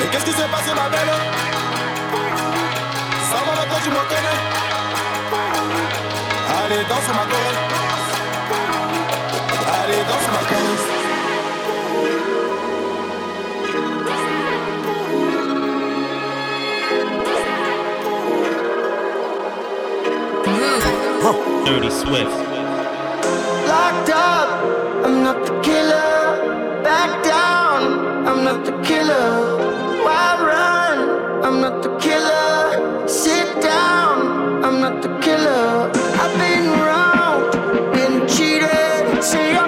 Mais 0.00 0.06
qu'est-ce 0.12 0.24
qui 0.26 0.32
s'est 0.32 0.48
passé, 0.52 0.74
ma 0.74 0.88
belle? 0.90 1.14
Ça 3.30 3.38
m'a 3.46 3.52
maintenant 3.58 3.80
tu 3.82 3.90
me 3.90 3.96
reconnais. 3.96 4.38
Allez, 6.62 6.84
danse 6.84 7.08
ma 7.08 7.24
choré. 7.24 7.87
Dirty 21.68 21.90
Swift. 21.90 22.30
Locked 23.68 24.08
up, 24.08 24.48
I'm 25.04 25.22
not 25.22 25.44
the 25.44 25.60
killer. 25.60 26.82
Back 26.82 27.22
down, 27.22 28.26
I'm 28.26 28.42
not 28.42 28.64
the 28.64 28.72
killer. 28.82 29.28
Why 30.02 30.36
run? 30.50 31.44
I'm 31.44 31.60
not 31.60 31.82
the 31.82 31.94
killer. 31.98 33.06
Sit 33.06 33.60
down, 33.60 34.64
I'm 34.64 34.80
not 34.80 35.02
the 35.02 35.10
killer. 35.20 35.90
I've 36.22 36.34
been 36.38 36.66
wrong, 36.80 37.92
been 37.92 38.26
cheated. 38.26 39.22
Say 39.22 39.54
I'm 39.54 39.67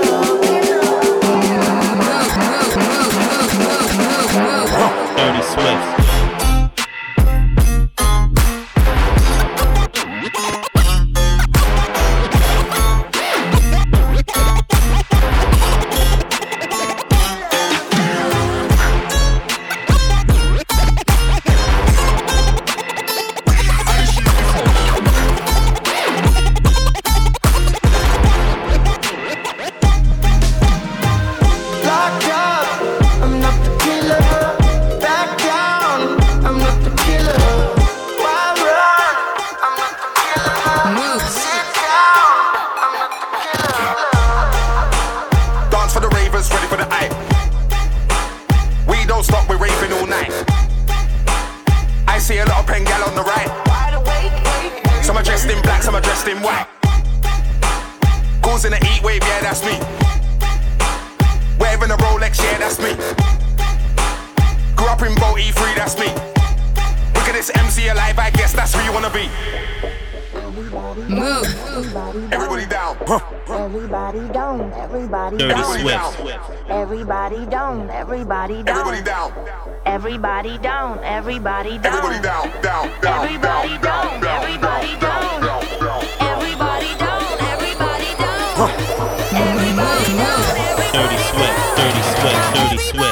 dirty 91.01 91.17
sweat, 91.17 91.75
dirty 91.77 92.01
sweat, 92.03 92.53
dirty 92.53 92.77
sweat. 92.77 93.10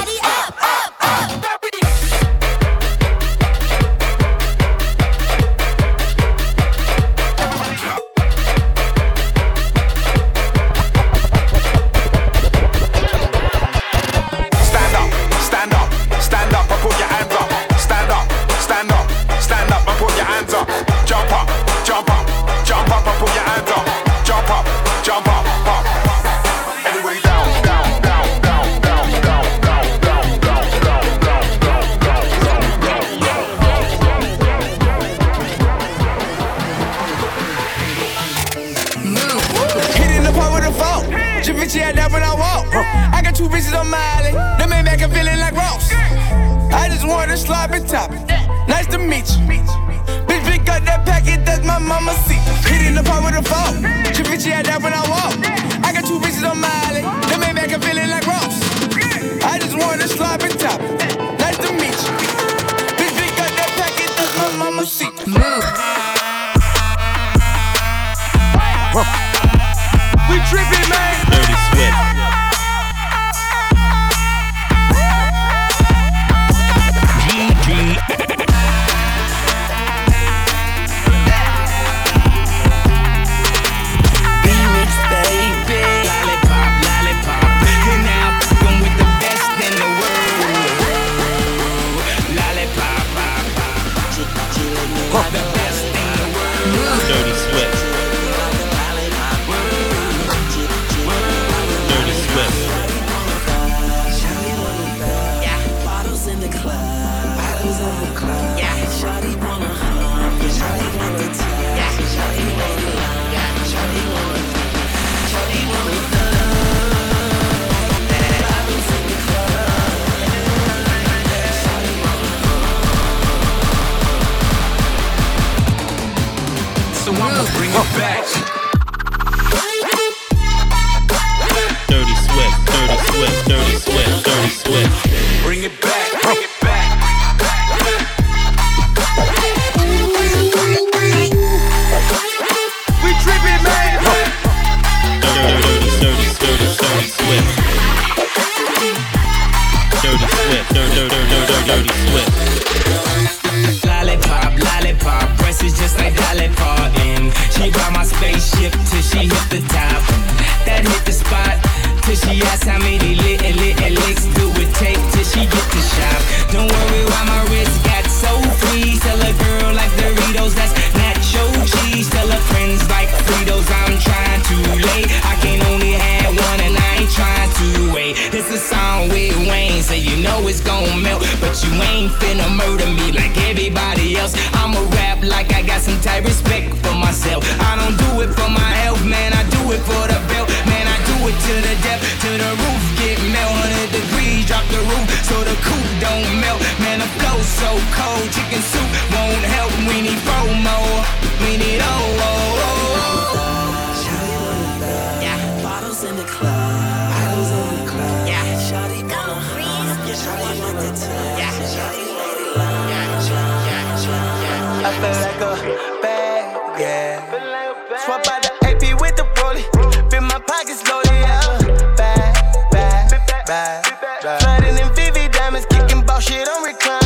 kicking 225.66 226.02
ball 226.06 226.20
shit, 226.20 226.48
I'm 226.48 226.64
reclining. 226.64 226.99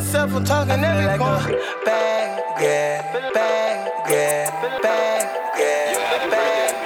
Myself, 0.00 0.34
I'm 0.34 0.44
talking 0.46 0.82
every 0.82 1.04
like 1.04 1.18
corner. 1.20 1.58
Bang, 1.84 2.40
yeah, 2.58 3.02
bang, 3.34 3.92
yeah, 4.08 4.50
bang, 4.80 5.28
yeah, 5.58 6.30
bang, 6.30 6.80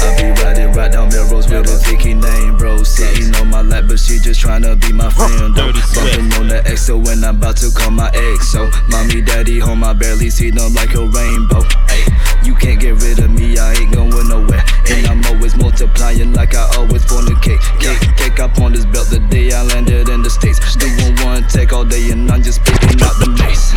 I 0.00 0.16
be 0.18 0.42
riding 0.42 0.72
right 0.72 0.90
down 0.90 1.08
Melrose 1.10 1.48
with 1.48 1.70
a 1.70 1.80
Vicky 1.86 2.14
name, 2.14 2.56
bro. 2.56 2.82
Sitting 2.82 3.32
on 3.36 3.48
my 3.48 3.62
lap, 3.62 3.84
but 3.86 4.00
she 4.00 4.18
just 4.18 4.44
tryna 4.44 4.80
be 4.80 4.92
my 4.92 5.08
friend. 5.08 5.54
Though. 5.54 5.70
Bumping 5.94 6.32
on 6.40 6.48
the 6.48 6.60
XO 6.66 7.04
when 7.04 7.22
I'm 7.22 7.36
about 7.36 7.58
to 7.58 7.70
call 7.70 7.92
my 7.92 8.10
ex. 8.12 8.48
So, 8.50 8.68
mommy, 8.88 9.22
daddy, 9.22 9.60
home, 9.60 9.84
I 9.84 9.92
barely 9.92 10.30
see 10.30 10.50
them 10.50 10.74
like 10.74 10.94
a 10.94 11.06
rainbow. 11.06 11.62
Ay, 11.86 12.42
you 12.44 12.56
can't 12.56 12.80
get 12.80 13.00
rid 13.00 13.20
of 13.20 13.30
me, 13.30 13.56
I 13.56 13.74
ain't 13.74 13.94
going 13.94 14.28
nowhere. 14.28 14.61
And 14.90 15.06
I'm 15.06 15.24
always 15.26 15.56
multiplying 15.56 16.32
like 16.32 16.54
I 16.54 16.64
always 16.76 17.04
fornicate. 17.04 17.60
Cake, 17.80 18.16
cake 18.16 18.40
up 18.40 18.58
on 18.58 18.72
this 18.72 18.84
belt 18.84 19.08
the 19.08 19.20
day 19.30 19.52
I 19.52 19.62
landed 19.62 20.08
in 20.08 20.22
the 20.22 20.30
States. 20.30 20.58
Doing 20.76 21.16
one 21.24 21.46
take 21.48 21.72
all 21.72 21.84
day 21.84 22.10
and 22.10 22.30
I'm 22.30 22.42
just 22.42 22.64
picking 22.64 23.00
out 23.02 23.16
the 23.18 23.30
mace. 23.38 23.72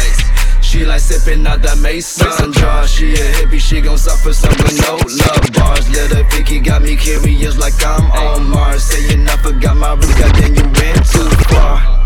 She 0.61 0.83
like 0.83 0.99
sipping 0.99 1.45
out 1.47 1.61
that 1.61 1.77
Mason 1.77 2.51
jar. 2.51 2.87
She 2.87 3.13
a 3.13 3.25
hippie, 3.37 3.59
she 3.59 3.81
gon' 3.81 3.97
suffer 3.97 4.33
some 4.33 4.51
with 4.63 4.81
no 4.81 4.97
love 4.97 5.53
bars. 5.53 5.87
Little 5.89 6.23
picky 6.25 6.59
got 6.59 6.81
me 6.81 6.95
curious 6.95 7.57
like 7.57 7.75
I'm 7.85 8.11
on 8.11 8.49
Mars. 8.49 8.83
Saying 8.83 9.27
I 9.27 9.37
forgot 9.37 9.77
my 9.77 9.93
roots, 9.93 10.19
God 10.19 10.35
then 10.35 10.55
you 10.55 10.63
went 10.63 11.05
too 11.05 11.29
far. 11.47 12.04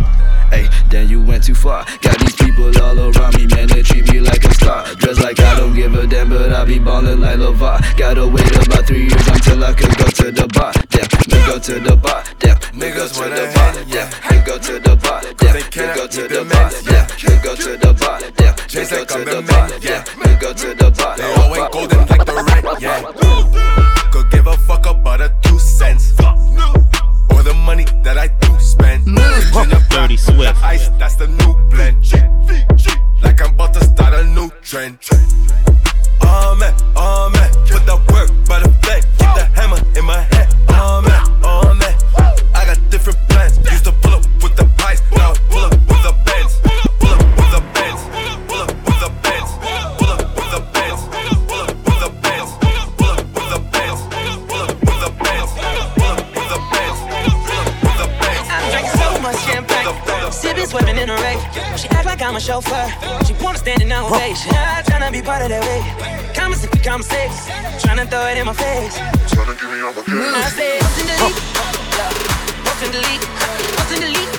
Hey, 0.51 0.67
then 0.89 1.09
you 1.09 1.21
went 1.21 1.43
too 1.43 1.55
far. 1.55 1.85
Got 2.01 2.19
these 2.19 2.35
people 2.35 2.71
all 2.81 2.99
around 2.99 3.35
me, 3.37 3.45
man, 3.47 3.67
they 3.67 3.83
treat 3.83 4.11
me 4.11 4.19
like 4.19 4.43
a 4.43 4.53
star. 4.53 4.83
Dress 4.95 5.19
like 5.19 5.39
I 5.39 5.55
don't 5.59 5.75
give 5.75 5.93
a 5.93 6.07
damn, 6.07 6.29
but 6.29 6.51
I 6.51 6.65
be 6.65 6.79
ballin' 6.79 7.21
like 7.21 7.37
LeVar. 7.37 7.97
Gotta 7.97 8.27
wait 8.27 8.49
about 8.55 8.85
three 8.85 9.07
years 9.07 9.27
until 9.27 9.63
I 9.63 9.73
could 9.73 9.95
go 9.97 10.05
to 10.05 10.31
the 10.31 10.47
bar. 10.47 10.73
Damn, 10.89 11.07
me 11.29 11.45
go 11.45 11.59
to 11.59 11.79
the 11.79 11.95
bar. 11.95 12.23
Damn, 12.39 12.57
me 12.73 12.89
go 12.91 13.07
to 13.07 13.23
the 13.29 13.51
bar. 13.55 13.73
Yeah, 13.87 14.09
me 14.29 14.41
go 14.45 14.57
to 14.57 14.79
the 14.79 14.95
bar. 14.95 15.21
Damn, 15.37 15.55
me 15.55 15.61
go 15.95 16.07
to 16.07 16.27
the 16.27 16.45
bar. 16.45 16.71
Yeah, 16.89 17.07
me 17.23 17.37
go 17.43 17.55
to 17.55 17.77
the 17.77 17.93
bar. 17.93 18.19
Damn, 18.37 18.55
me 18.73 18.83
go 18.89 19.05
to 19.05 19.25
the 19.25 19.41
bar. 19.47 19.69
Yeah, 19.81 20.03
me 20.17 20.35
go 20.39 20.53
to 20.53 20.73
the 20.73 20.91
bar. 20.97 21.17
They 21.17 21.33
all 21.33 21.55
ain't 21.55 21.71
golden 21.71 22.05
like 22.07 22.25
the 22.25 22.33
rent, 22.33 22.81
yeah. 22.81 24.09
Could 24.11 24.31
give 24.31 24.47
a 24.47 24.57
fuck 24.57 24.85
about 24.85 25.21
a 25.21 25.31
two 25.41 25.59
cents. 25.59 26.13
Or 26.19 26.88
the 27.49 27.55
money 27.55 27.85
that 28.03 28.17
I 28.17 28.27
do 28.27 28.59
spend. 28.59 29.07
Mm. 29.07 29.89
Dirty 29.89 30.17
Swift. 30.17 30.63
Ice, 30.63 30.89
that's 30.99 31.15
the 31.15 31.27
new 31.27 31.53
blend. 31.69 31.97
Like 33.23 33.41
I'm 33.41 33.53
about 33.55 33.73
to 33.73 33.83
start 33.83 34.13
a 34.13 34.23
new 34.23 34.49
trend. 34.61 34.99
Oh 36.21 36.55
man, 36.59 36.73
oh 36.95 37.29
man, 37.33 37.51
put 37.67 37.83
the 37.89 37.97
work 38.13 38.29
by 38.47 38.59
the 38.59 38.69
flag. 38.81 39.01
Keep 39.17 39.31
the 39.39 39.45
hammer 39.57 39.81
in 39.97 40.05
my 40.05 40.21
head. 40.31 40.58
Act 62.39 62.47
like 62.47 62.65
I'm 62.65 62.79
a 62.79 63.19
chauffeur. 63.19 63.25
She 63.25 63.33
wanna 63.43 63.57
stand 63.57 63.81
in 63.81 63.91
ovation. 63.91 64.53
I'm 64.55 64.83
tryna 64.83 65.11
be 65.11 65.21
part 65.21 65.41
of 65.41 65.49
that 65.49 65.63
way. 65.63 65.81
Conversation, 66.33 66.79
conversation. 66.83 67.31
Tryna 67.79 68.09
throw 68.09 68.25
it 68.27 68.37
in 68.37 68.45
my 68.45 68.53
face. 68.53 68.97
Tryna 69.31 69.59
give 69.59 69.69
me 69.71 69.81
all 69.81 69.93
the 69.93 70.03
I 70.07 70.49
said, 70.49 70.81
what's 70.81 70.99
in 70.99 71.07
the 71.07 71.15
leak? 71.19 71.35
What's 72.65 72.81
in 72.83 72.91
the 72.91 72.99
leak? 72.99 73.21
What's 73.77 73.91
in 73.91 73.99
the 73.99 74.07
leak? 74.07 74.31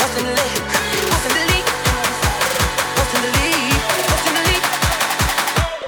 What's 0.00 0.16
in 0.16 0.24
the 0.24 0.32
leak? 0.36 0.54
What's 1.10 1.26
in 1.26 1.32
the 1.36 1.44
leak? 1.52 1.66
What's 2.96 3.14
in 3.14 3.22
the 3.22 3.30
leak? 3.40 3.66
What's 4.10 4.26
in 4.26 4.34
the 4.36 4.42
leak? 4.48 4.64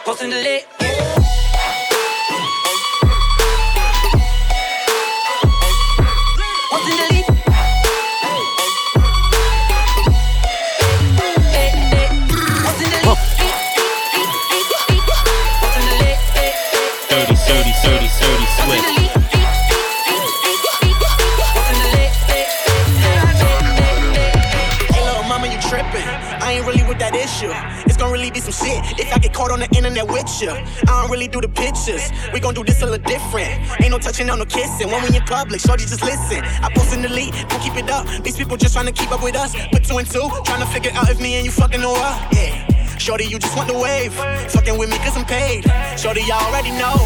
What's 0.06 0.22
in 0.22 0.30
the 0.30 0.36
leak? 0.36 0.77
With 30.40 30.48
you. 30.48 30.50
I 30.88 31.02
don't 31.02 31.10
really 31.10 31.28
do 31.28 31.40
the 31.40 31.48
pictures. 31.48 32.10
We 32.32 32.40
gon' 32.40 32.54
do 32.54 32.64
this 32.64 32.82
a 32.82 32.86
little 32.86 33.04
different. 33.04 33.48
Ain't 33.80 33.90
no 33.90 33.98
touching, 33.98 34.28
on 34.30 34.38
no 34.38 34.44
kissing. 34.44 34.90
When 34.90 35.02
we 35.02 35.16
in 35.16 35.22
public, 35.22 35.60
shorty 35.60 35.84
just 35.84 36.02
listen. 36.02 36.42
I 36.62 36.70
post 36.74 36.94
in 36.94 37.02
the 37.02 37.08
lead, 37.08 37.34
we'll 37.50 37.60
keep 37.60 37.76
it 37.76 37.90
up. 37.90 38.06
These 38.22 38.36
people 38.36 38.56
just 38.56 38.74
trying 38.74 38.86
to 38.86 38.92
keep 38.92 39.10
up 39.10 39.22
with 39.22 39.36
us. 39.36 39.54
Put 39.72 39.84
two 39.84 39.98
and 39.98 40.08
two, 40.08 40.28
trying 40.44 40.60
to 40.60 40.66
figure 40.66 40.92
out 40.94 41.08
if 41.10 41.20
me 41.20 41.36
and 41.36 41.44
you 41.44 41.52
fucking 41.52 41.82
or 41.82 41.92
what. 41.92 42.34
Yeah. 42.34 42.66
Shorty, 42.98 43.24
you 43.24 43.38
just 43.38 43.56
want 43.56 43.68
the 43.68 43.78
wave. 43.78 44.12
Fucking 44.50 44.76
with 44.76 44.90
me 44.90 44.98
cause 44.98 45.16
I'm 45.16 45.24
paid. 45.24 45.64
Shorty, 45.96 46.22
you 46.22 46.32
already 46.32 46.70
know. 46.72 46.96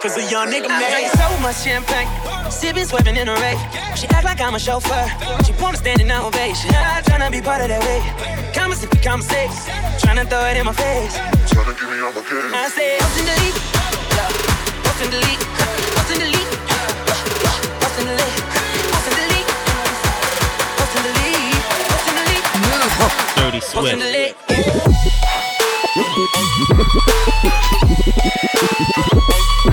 Cause 0.00 0.16
a 0.16 0.30
young 0.30 0.48
nigga 0.48 0.70
I 0.70 0.78
made. 0.78 0.90
drank 0.90 1.12
so 1.18 1.28
much 1.42 1.62
champagne. 1.62 2.08
Sipping, 2.50 2.84
swerving 2.84 3.16
in 3.16 3.28
a 3.28 3.34
race. 3.34 3.79
She 4.00 4.08
act 4.08 4.24
like 4.24 4.40
I'm 4.40 4.54
a 4.54 4.58
chauffeur. 4.58 5.04
She 5.44 5.52
wanna 5.60 5.76
stand 5.76 6.00
in 6.00 6.10
ovation. 6.10 6.70
I 6.72 7.02
tryna 7.04 7.30
be 7.30 7.42
part 7.42 7.60
of 7.60 7.68
that 7.68 7.82
way. 7.84 8.00
Comments 8.56 8.82
if 8.82 8.90
we 8.90 8.98
conversate. 8.98 9.50
Tryna 10.00 10.24
throw 10.24 10.40
it 10.48 10.56
in 10.56 10.64
my 10.64 10.72
face. 10.72 11.12
Tryna 11.52 11.76
give 11.78 11.90
me 11.92 12.00
all 12.00 12.08
my 12.16 12.24
kids. 12.24 12.48
I 12.48 12.68
say, 12.72 12.96
what's 12.96 13.20
in 13.20 13.26
the 13.28 13.36
lead? 13.44 13.54
What's 14.88 15.04
in 15.04 15.10
the 15.12 15.20
lead? 15.20 15.40
What's 16.00 16.10
in 16.16 16.18
the 16.24 16.32
lead? 16.32 16.48
What's 17.76 18.00
in 18.00 18.06
the 18.08 18.16
lead? 18.16 18.40
What's 18.88 19.04
in 19.04 19.20
the 19.20 19.26
lead? 19.36 19.46
What's 20.80 20.96
in 20.96 21.04
the 21.04 21.12
lead? 21.20 21.60
What's 21.92 22.08
in 22.08 22.16
the 22.16 22.24
lead? 22.24 22.40
Dirty 23.36 23.60
What's 23.60 23.68
in 23.68 23.84
Swift. 23.84 24.00
the 24.00 24.08
lead? 24.16 24.32
What's 28.40 29.69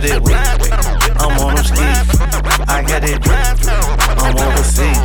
got 0.00 0.08
that 0.08 0.22
whip. 0.22 0.36
I'm 1.20 1.38
on 1.38 1.54
them 1.56 1.64
skis. 1.64 1.80
I 2.68 2.82
got 2.82 3.02
that 3.02 3.20
drip. 3.20 3.46
I'm 4.18 4.36
overseas. 4.38 4.98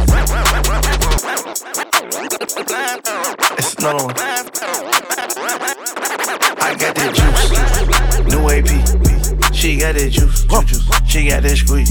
It's 3.57 3.73
another 3.75 4.05
one. 4.05 4.15
I 6.59 6.75
got 6.77 6.93
that 6.95 7.11
juice. 7.15 8.33
New 8.33 8.49
AP. 8.49 8.69
She 9.53 9.77
got 9.77 9.95
that 9.95 10.11
juice. 10.11 10.43
juice. 10.45 11.09
She 11.09 11.27
got 11.27 11.43
that 11.43 11.57
squeeze. 11.57 11.89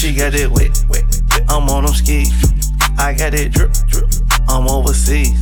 She 0.00 0.14
got 0.14 0.32
that 0.32 0.50
wet. 0.50 0.84
wet. 0.88 1.04
I'm 1.50 1.68
on 1.68 1.84
them 1.84 1.94
skis. 1.94 2.30
I 2.98 3.14
got 3.14 3.32
that 3.32 3.52
drip. 3.52 3.72
drip. 3.88 4.08
I'm 4.48 4.68
overseas. 4.68 5.41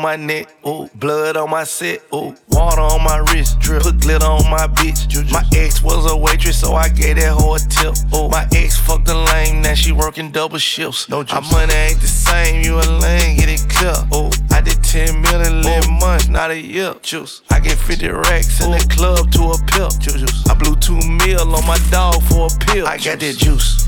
On 0.00 0.02
my 0.02 0.16
neck, 0.16 0.48
ooh, 0.66 0.88
blood 0.94 1.36
on 1.36 1.50
my 1.50 1.64
set, 1.64 2.00
ooh, 2.14 2.34
water 2.48 2.80
on 2.80 3.04
my 3.04 3.18
wrist, 3.18 3.58
drip, 3.60 3.82
put 3.82 4.00
glitter 4.00 4.24
on 4.24 4.50
my 4.50 4.66
bitch. 4.66 5.30
My 5.30 5.44
ex 5.54 5.82
was 5.82 6.10
a 6.10 6.16
waitress, 6.16 6.58
so 6.58 6.74
I 6.74 6.88
gave 6.88 7.16
that 7.16 7.32
hoe 7.32 7.54
a 7.54 7.58
tip. 7.58 7.94
Ooh, 8.14 8.28
my 8.28 8.48
ex 8.54 8.78
fucked 8.78 9.08
a 9.08 9.14
lame, 9.14 9.60
now 9.60 9.74
she 9.74 9.92
working 9.92 10.30
double 10.30 10.58
shifts. 10.58 11.08
No 11.08 11.22
juice. 11.22 11.34
Our 11.34 11.42
money 11.52 11.74
ain't 11.74 12.00
the 12.00 12.06
same, 12.06 12.64
you 12.64 12.76
a 12.76 12.86
lame, 12.98 13.36
get 13.36 13.48
it 13.50 13.60
clear. 13.68 13.92
Ooh, 14.14 14.30
I 14.50 14.62
did 14.62 14.82
10 14.82 15.20
million 15.20 15.60
11 15.64 15.92
months, 16.00 16.28
not 16.28 16.50
a 16.50 16.58
year. 16.58 16.94
Juice, 17.02 17.42
I 17.50 17.60
get 17.60 17.76
50 17.76 18.08
racks 18.08 18.64
in 18.64 18.70
the 18.70 18.80
club 18.96 19.30
to 19.32 19.52
a 19.52 19.58
pill. 19.70 19.90
Juice, 20.00 20.48
I 20.48 20.54
blew 20.54 20.76
2 20.76 20.94
mil 20.94 21.54
on 21.54 21.66
my 21.66 21.78
dog 21.90 22.22
for 22.22 22.46
a 22.46 22.64
pill. 22.66 22.86
I 22.86 22.96
got 22.96 23.20
that 23.20 23.36
juice, 23.36 23.86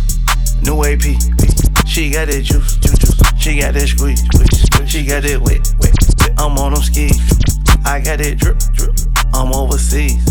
new 0.61 0.85
AP. 0.85 1.17
She 1.87 2.11
got 2.11 2.29
that 2.29 2.43
juice, 2.43 2.77
juice, 2.77 2.99
juice. 2.99 3.32
She 3.43 3.59
got 3.59 3.75
that 3.75 3.89
squeeze, 3.89 4.23
squeeze, 4.23 4.63
squeeze. 4.71 4.89
She 4.89 5.05
got 5.05 5.25
that 5.25 5.43
wet, 5.43 5.67
wet, 5.83 5.91
wet. 5.99 6.31
I'm 6.39 6.57
on 6.63 6.75
them 6.75 6.83
skis. 6.83 7.19
I 7.85 7.99
got 7.99 8.23
that 8.23 8.39
drip, 8.39 8.55
drip. 8.71 8.95
I'm 9.35 9.51
overseas. 9.53 10.23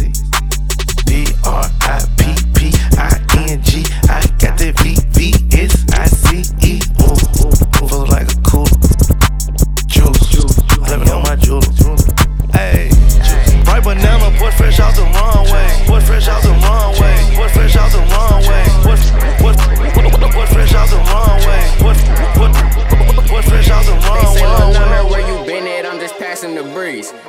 B 1.03 1.27
R 1.43 1.67
I 1.83 1.99
P 2.15 2.31
P 2.55 2.71
I 2.95 3.19
N 3.51 3.59
G. 3.67 3.83
I 4.07 4.23
got 4.39 4.55
that 4.63 4.79
V 4.79 4.95
V 5.11 5.35
S 5.51 5.83
I 5.91 6.07
C 6.07 6.47
E. 6.63 6.79
Ooh, 7.03 7.19
feel 7.83 8.07
like 8.07 8.31
a 8.31 8.39
cooler. 8.47 8.79
Juice, 9.91 10.31
it 10.31 11.11
on 11.11 11.19
my 11.27 11.35
jeweler. 11.35 11.67
Hey, 12.55 12.95
right 13.67 13.83
banana, 13.83 14.31
boy, 14.39 14.55
fresh 14.55 14.79
out 14.79 14.95
the 14.95 15.03
runway. 15.03 15.67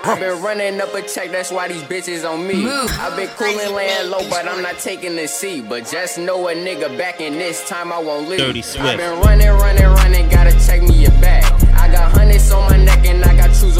I've 0.05 0.19
been 0.19 0.43
running 0.43 0.81
up 0.81 0.93
a 0.95 1.03
check, 1.03 1.31
that's 1.31 1.53
why 1.53 1.69
these 1.69 1.83
bitches 1.83 2.29
on 2.29 2.47
me. 2.47 2.69
I've 2.69 3.17
been 3.17 3.29
coolin' 3.29 3.73
laying 3.75 4.11
low, 4.11 4.29
but 4.29 4.49
I'm 4.49 4.63
not 4.63 4.79
taking 4.79 5.15
the 5.15 5.29
seat. 5.29 5.69
But 5.69 5.87
just 5.87 6.19
know 6.19 6.49
a 6.49 6.55
nigga 6.55 6.97
back 6.99 7.21
in 7.21 7.35
this 7.35 7.69
time, 7.69 7.93
I 7.93 7.99
won't 7.99 8.29
leave. 8.29 8.41
Dirty 8.41 8.63
Swift. 8.63 8.85
I've 8.85 8.99
been 8.99 9.21
running, 9.21 9.49
running, 9.49 9.87
running, 9.87 10.29
gotta 10.29 10.53
check 10.67 10.83
me 10.83 11.03
your 11.03 11.13
bag. 11.13 11.45
I 11.75 11.91
got 11.91 12.13
hundreds 12.13 12.51
on 12.51 12.69
my 12.71 12.85
neck 12.85 13.05
and 13.07 13.25
I 13.25 13.37
got 13.37 13.55
shoes 13.55 13.72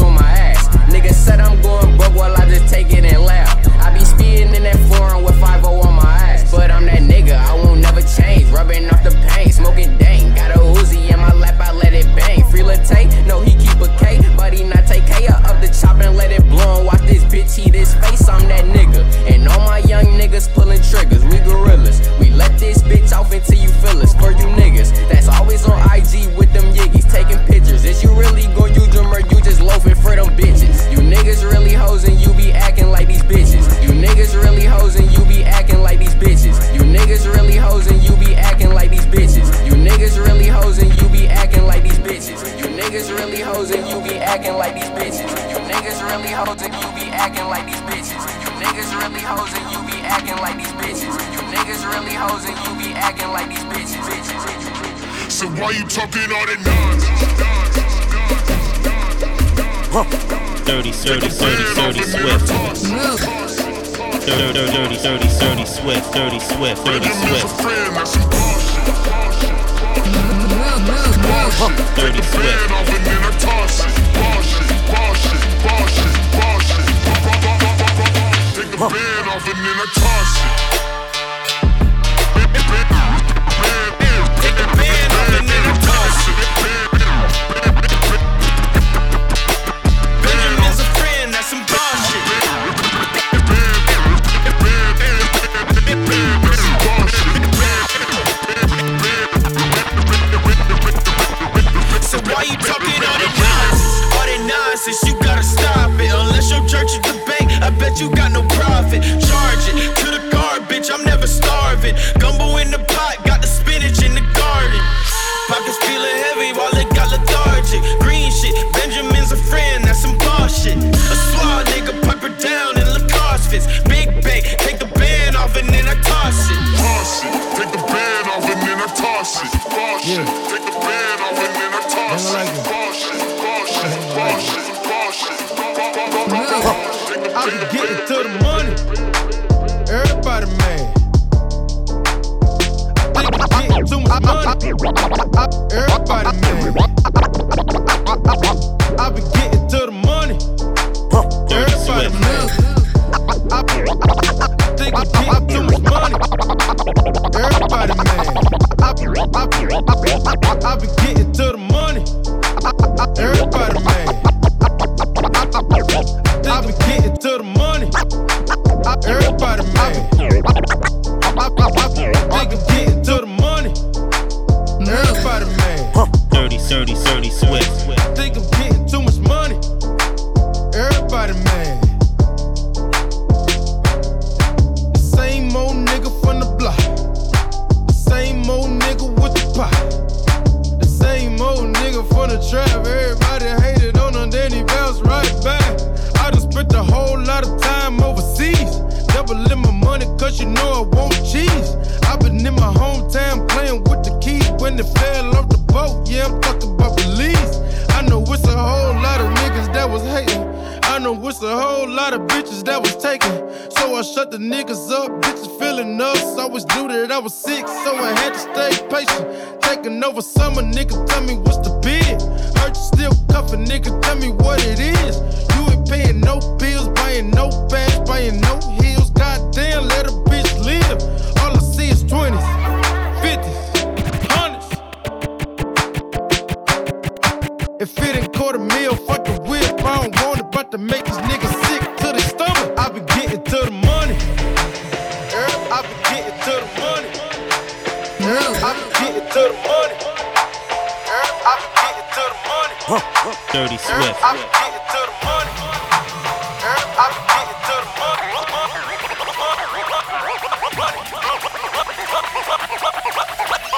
Dirty 253.73 253.85
Swift. 253.85 254.19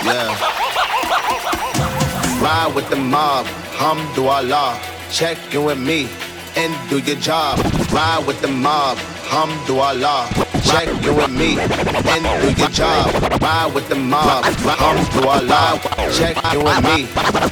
Yeah. 0.03 0.35
Ride 2.41 2.75
with 2.75 2.89
the 2.89 2.97
mob, 2.97 3.45
hamdulillah. 3.77 4.79
Check 5.11 5.37
in 5.53 5.63
with 5.63 5.79
me 5.79 6.09
and 6.57 6.89
do 6.89 6.99
your 6.99 7.15
job. 7.15 7.59
Ride 7.91 8.25
with 8.27 8.41
the 8.41 8.49
mob, 8.49 8.97
hamdulillah. 8.97 10.27
Check 10.63 10.89
in 10.89 11.15
with 11.15 11.31
me 11.31 11.57
and 11.57 12.41
do 12.41 12.61
your 12.61 12.69
job. 12.69 13.41
Ride 13.41 13.71
with 13.73 13.87
the 13.87 13.95
mob, 13.95 14.43
hamdulillah. 14.43 15.79
Check 16.11 16.35
in 16.53 16.63
with 16.63 16.83
me 16.83 17.07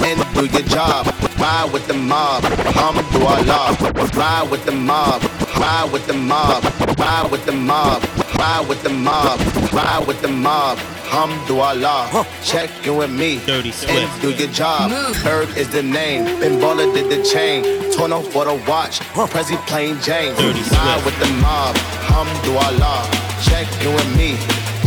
and 0.06 0.34
do 0.36 0.46
your 0.46 0.68
job 0.68 1.33
ride 1.44 1.70
with 1.74 1.86
the 1.88 1.94
mob, 1.94 2.42
Muhammad 2.44 3.06
through 3.12 3.28
Allah. 3.36 3.76
Ride 4.16 4.48
with 4.50 4.64
the 4.66 4.72
mob, 4.72 5.22
ride 5.60 5.90
with 5.92 6.06
the 6.08 6.14
mob, 6.14 6.64
ride 6.98 7.28
with 7.32 7.46
the 7.46 7.52
mob, 7.52 8.00
ride 8.40 8.66
with 8.70 8.82
the 8.82 8.90
mob, 8.90 9.38
ride 9.74 10.08
with 10.08 10.22
the 10.22 10.30
mob. 10.30 10.80
Alhamdulillah, 11.04 12.26
check 12.44 12.70
you 12.86 13.02
and 13.02 13.16
me. 13.16 13.42
Dirty 13.46 13.72
Swift. 13.72 13.94
And 13.94 14.22
do 14.22 14.30
your 14.32 14.52
job. 14.52 14.90
Herb 15.26 15.50
is 15.58 15.70
the 15.70 15.84
name. 15.84 16.24
Ben 16.40 16.60
Baller 16.62 16.92
did 16.96 17.08
the 17.12 17.22
chain. 17.24 17.60
Torno 17.92 18.22
for 18.22 18.46
the 18.46 18.56
watch. 18.68 19.00
Huh. 19.16 19.28
Prezi 19.28 19.58
playing 19.68 20.00
Jane. 20.00 20.34
Dirty 20.36 20.64
Swift. 20.64 20.82
Ride 20.82 21.02
with 21.06 21.18
the 21.20 21.30
mob. 21.46 21.76
Alhamdulillah, 22.08 23.00
check 23.48 23.68
you 23.84 23.92
and 23.92 24.12
me. 24.18 24.32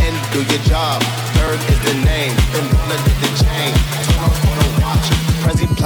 And 0.03 0.15
do 0.33 0.39
your 0.51 0.63
job. 0.65 0.97
Herb 1.39 1.61
is 1.71 1.79
the 1.87 1.95
name. 2.11 2.33
Ben 2.51 2.65
Baller 2.73 2.99
did 3.05 3.17
the 3.23 3.31
chain 3.43 3.96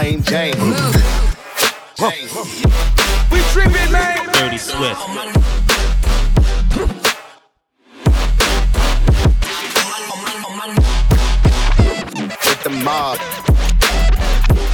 plain 0.01 0.23
Jane. 0.23 0.57
We 3.31 3.39
tripping, 3.51 3.91
man. 3.91 4.25
Dirty 4.33 4.57
Swift. 4.57 4.99
With 12.47 12.63
the 12.63 12.69
mob, 12.83 13.19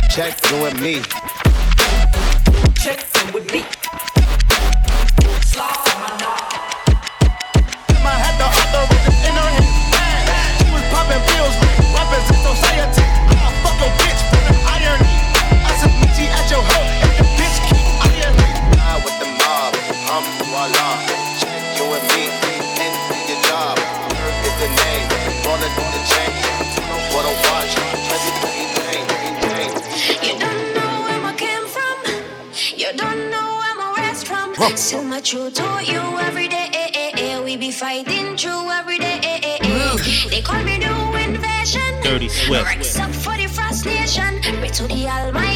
check 0.09 0.39
me. 0.81 1.01
so 34.75 35.01
much 35.01 35.33
you 35.33 35.49
to 35.49 35.83
you 35.85 36.01
every 36.19 36.47
day. 36.47 37.41
We 37.43 37.55
be 37.55 37.71
fighting 37.71 38.35
through 38.35 38.69
every 38.69 38.97
day. 38.99 39.59
They 40.29 40.41
call 40.41 40.63
me 40.63 40.77
new 40.77 41.15
invasion. 41.15 41.81
Dirty 42.03 42.27
Swift. 42.27 42.65
Rise 42.65 42.99
up 42.99 43.11
for 43.11 43.37
the 43.37 43.47
frustration. 43.47 44.41
Pray 44.41 44.69
to 44.69 44.87
the 44.87 45.07
Almighty. 45.07 45.46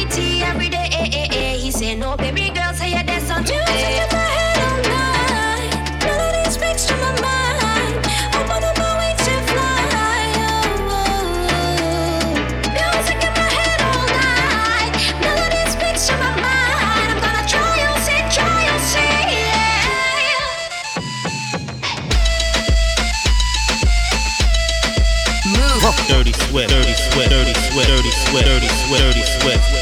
sweat, 26.52 26.68
dirty 26.68 26.92
sweat, 26.92 27.30
dirty 27.30 27.54
sweat, 27.54 27.86
dirty 27.86 28.10
sweat, 28.10 28.44
dirty 28.44 28.68
sweat, 28.68 29.00
dirty 29.00 29.22
sweat. 29.22 29.81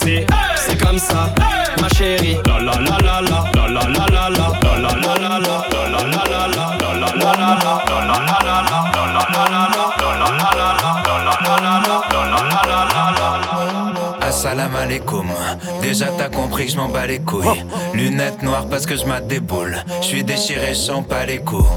C'est 0.00 0.78
comme 0.78 0.98
ça, 0.98 1.32
ma 1.80 1.88
chérie. 1.88 2.36
La 14.56 14.82
alaikum. 14.82 15.26
Déjà 15.82 16.06
t'as 16.16 16.28
compris 16.28 16.66
que 16.66 16.72
je 16.72 16.76
m'en 16.76 16.88
bats 16.88 17.06
les 17.06 17.18
couilles. 17.18 17.64
Lunettes 17.94 18.42
noires 18.42 18.66
parce 18.68 18.86
que 18.86 18.96
je 18.96 19.04
mate 19.04 19.26
des. 19.26 19.40
Je 20.00 20.06
suis 20.06 20.24
déchiré, 20.24 20.68
je 20.68 20.74
sens 20.74 21.04
pas 21.06 21.26
les 21.26 21.38
coups. 21.38 21.68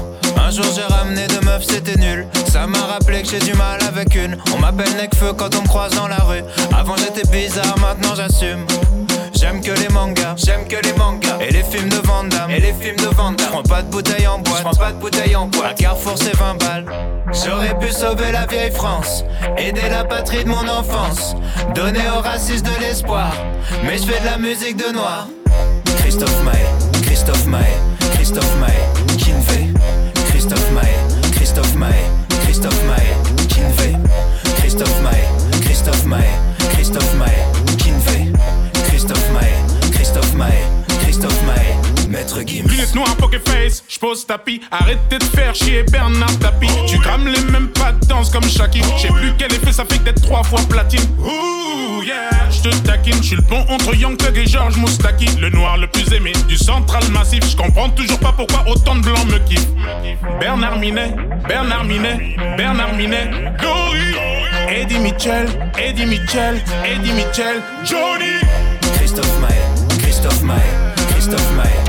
Un 0.50 0.52
jour 0.52 0.66
j'ai 0.74 0.82
ramené 0.82 1.28
deux 1.28 1.42
meufs, 1.42 1.62
c'était 1.62 1.94
nul. 1.94 2.26
Ça 2.50 2.66
m'a 2.66 2.80
rappelé 2.80 3.22
que 3.22 3.28
j'ai 3.28 3.38
du 3.38 3.54
mal 3.54 3.78
avec 3.86 4.16
une. 4.16 4.36
On 4.52 4.58
m'appelle 4.58 4.92
Necfeu 4.96 5.32
quand 5.32 5.54
on 5.54 5.62
me 5.62 5.68
croise 5.68 5.94
dans 5.94 6.08
la 6.08 6.16
rue. 6.16 6.42
Avant 6.76 6.96
j'étais 6.96 7.24
bizarre, 7.28 7.78
maintenant 7.78 8.16
j'assume. 8.16 8.66
J'aime 9.32 9.60
que 9.60 9.70
les 9.70 9.88
mangas, 9.90 10.34
j'aime 10.38 10.66
que 10.66 10.74
les 10.84 10.92
mangas. 10.94 11.38
Et 11.38 11.52
les 11.52 11.62
films 11.62 11.88
de 11.88 12.04
Van 12.04 12.24
Damme, 12.24 12.50
et 12.50 12.58
les 12.58 12.72
films 12.72 12.96
de 12.96 13.14
Van 13.14 13.30
Damme. 13.30 13.46
J'prends 13.46 13.62
pas 13.62 13.82
de 13.82 13.90
bouteille 13.92 14.26
en 14.26 14.40
boîte, 14.40 14.58
j'prends 14.58 14.74
pas 14.74 14.90
de 14.90 14.98
bouteille 14.98 15.36
en 15.36 15.46
boîte. 15.46 15.70
À 15.70 15.74
Carrefour 15.74 16.14
c'est 16.16 16.36
20 16.36 16.54
balles. 16.58 16.86
J'aurais 17.46 17.78
pu 17.78 17.92
sauver 17.92 18.32
la 18.32 18.46
vieille 18.46 18.72
France, 18.72 19.22
aider 19.56 19.88
la 19.88 20.02
patrie 20.02 20.42
de 20.42 20.48
mon 20.48 20.66
enfance, 20.66 21.36
donner 21.76 22.02
aux 22.18 22.22
racistes 22.22 22.66
de 22.66 22.80
l'espoir. 22.80 23.32
Mais 23.84 23.98
je 23.98 24.02
fais 24.02 24.18
de 24.18 24.26
la 24.26 24.36
musique 24.36 24.76
de 24.76 24.92
noir. 24.92 25.28
Christophe 25.98 26.42
Maé, 26.42 26.66
Christophe 27.04 27.46
Maé, 27.46 27.76
Christophe 28.14 28.56
Maé, 28.56 29.16
Kinvey. 29.16 29.68
Christophe 30.40 30.72
Maé, 30.72 30.94
Christophe 31.32 31.74
Maé, 31.76 32.02
Christophe 32.44 32.82
Maé, 32.86 33.14
Kinvey. 33.46 33.94
Christophe 34.56 35.02
Maé, 35.02 35.28
Christophe 35.60 36.06
Maé, 36.06 36.30
Christophe 36.72 37.14
Maé, 37.16 37.49
Lunettes 42.90 42.94
noires, 42.94 43.16
poker 43.16 43.40
j'pose 43.88 44.26
tapis. 44.26 44.60
Arrêtez 44.70 45.18
de 45.18 45.24
faire 45.24 45.54
chier 45.54 45.82
Bernard 45.84 46.38
Tapie. 46.38 46.68
Tu 46.86 46.98
crames 46.98 47.26
les 47.26 47.40
mêmes 47.52 47.68
pas 47.68 47.92
de 47.92 48.06
danse 48.06 48.30
comme 48.30 48.48
Shaki. 48.48 48.80
J'sais 48.96 49.08
plus 49.08 49.32
quel 49.38 49.52
effet 49.52 49.72
ça 49.72 49.84
fait 49.84 50.02
d'être 50.02 50.22
trois 50.22 50.42
fois 50.42 50.60
platine. 50.68 51.00
Ouh, 51.18 52.02
yeah, 52.02 52.30
j'te 52.50 52.82
taquine. 52.82 53.22
J'suis 53.22 53.36
le 53.36 53.42
pont 53.42 53.64
entre 53.68 53.94
Young 53.94 54.16
Thug 54.16 54.36
et 54.36 54.46
George 54.46 54.76
Moustaki. 54.76 55.26
Le 55.40 55.50
noir 55.50 55.76
le 55.76 55.86
plus 55.86 56.12
aimé 56.12 56.32
du 56.48 56.56
central 56.56 57.02
massif. 57.10 57.44
J'comprends 57.50 57.90
toujours 57.90 58.18
pas 58.18 58.32
pourquoi 58.32 58.64
autant 58.68 58.96
de 58.96 59.02
blancs 59.02 59.26
me 59.26 59.38
kiffent. 59.48 59.68
Bernard 60.40 60.78
Minet, 60.78 61.14
Bernard 61.46 61.84
Minet, 61.84 62.36
Bernard 62.56 62.94
Minet, 62.94 63.30
Gory. 63.60 64.16
Eddie 64.68 64.98
Mitchell, 64.98 65.46
Eddie 65.78 66.06
Mitchell, 66.06 66.60
Eddie 66.84 67.12
Mitchell, 67.12 67.60
Johnny. 67.84 68.40
Christophe 68.94 69.40
Maé, 69.40 69.98
Christophe 69.98 70.42
Maé, 70.42 70.56
Christophe 71.10 71.52
Maé, 71.56 71.79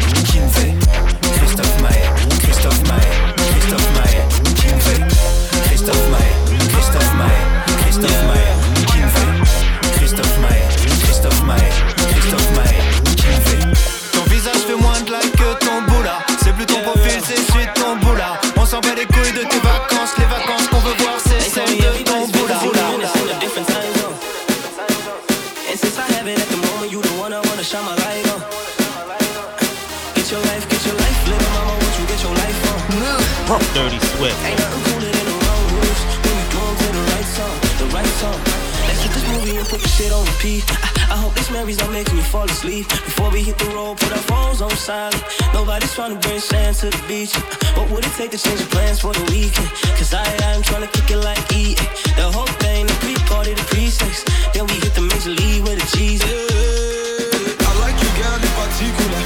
memories 41.62 41.78
don't 41.78 41.94
make 41.94 42.12
me 42.14 42.22
fall 42.22 42.46
asleep. 42.46 42.88
Before 42.90 43.30
we 43.30 43.44
hit 43.44 43.56
the 43.60 43.70
road, 43.76 44.00
put 44.00 44.12
our 44.12 44.26
phones 44.30 44.62
on 44.62 44.72
silent. 44.72 45.24
Nobody's 45.54 45.94
trying 45.94 46.18
to 46.18 46.28
bring 46.28 46.40
sand 46.40 46.76
to 46.78 46.90
the 46.90 47.04
beach. 47.08 47.36
What 47.78 47.88
would 47.92 48.04
it 48.04 48.14
take 48.18 48.32
to 48.32 48.40
change 48.40 48.62
the 48.62 48.70
plans 48.74 49.00
for 49.00 49.14
the 49.14 49.22
weekend? 49.30 49.70
Cause 49.98 50.12
I, 50.12 50.26
I'm 50.50 50.64
trying 50.64 50.82
to 50.82 50.92
kick 50.96 51.12
it 51.12 51.22
like 51.22 51.38
E. 51.54 51.76
The 52.18 52.26
whole 52.34 52.50
thing, 52.66 52.88
the 52.88 52.98
pre-party, 53.04 53.54
the 53.54 53.66
pre-sex. 53.70 54.26
Then 54.54 54.66
we 54.66 54.74
hit 54.82 54.94
the 54.98 55.06
major 55.06 55.34
league 55.38 55.62
with 55.62 55.78
the 55.78 55.86
cheese. 55.94 56.22
I 56.26 57.72
like 57.78 57.98
you, 58.02 58.10
girl, 58.18 58.42
in 58.42 58.54
particular. 58.58 59.22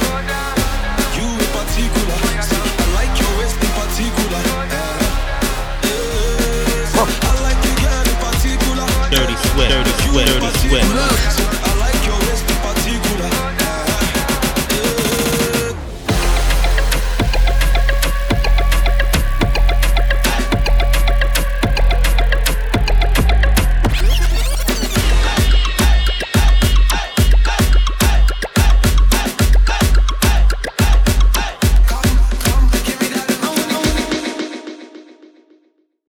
You 1.16 1.26
in 1.40 1.50
particular. 1.56 2.16
I 2.20 2.86
like 3.00 3.12
your 3.16 3.32
waist 3.40 3.56
in 3.64 3.72
particular. 3.80 4.40
I 7.00 7.32
like 7.48 7.60
you, 7.64 7.74
girl, 7.80 8.04
in 8.12 8.18
particular. 8.28 8.84
Dirty 9.08 9.36
Swift. 9.40 9.72
Dirty 9.72 9.94
Swift. 10.04 10.28
Dirty 10.28 10.52
Swift. 10.68 11.45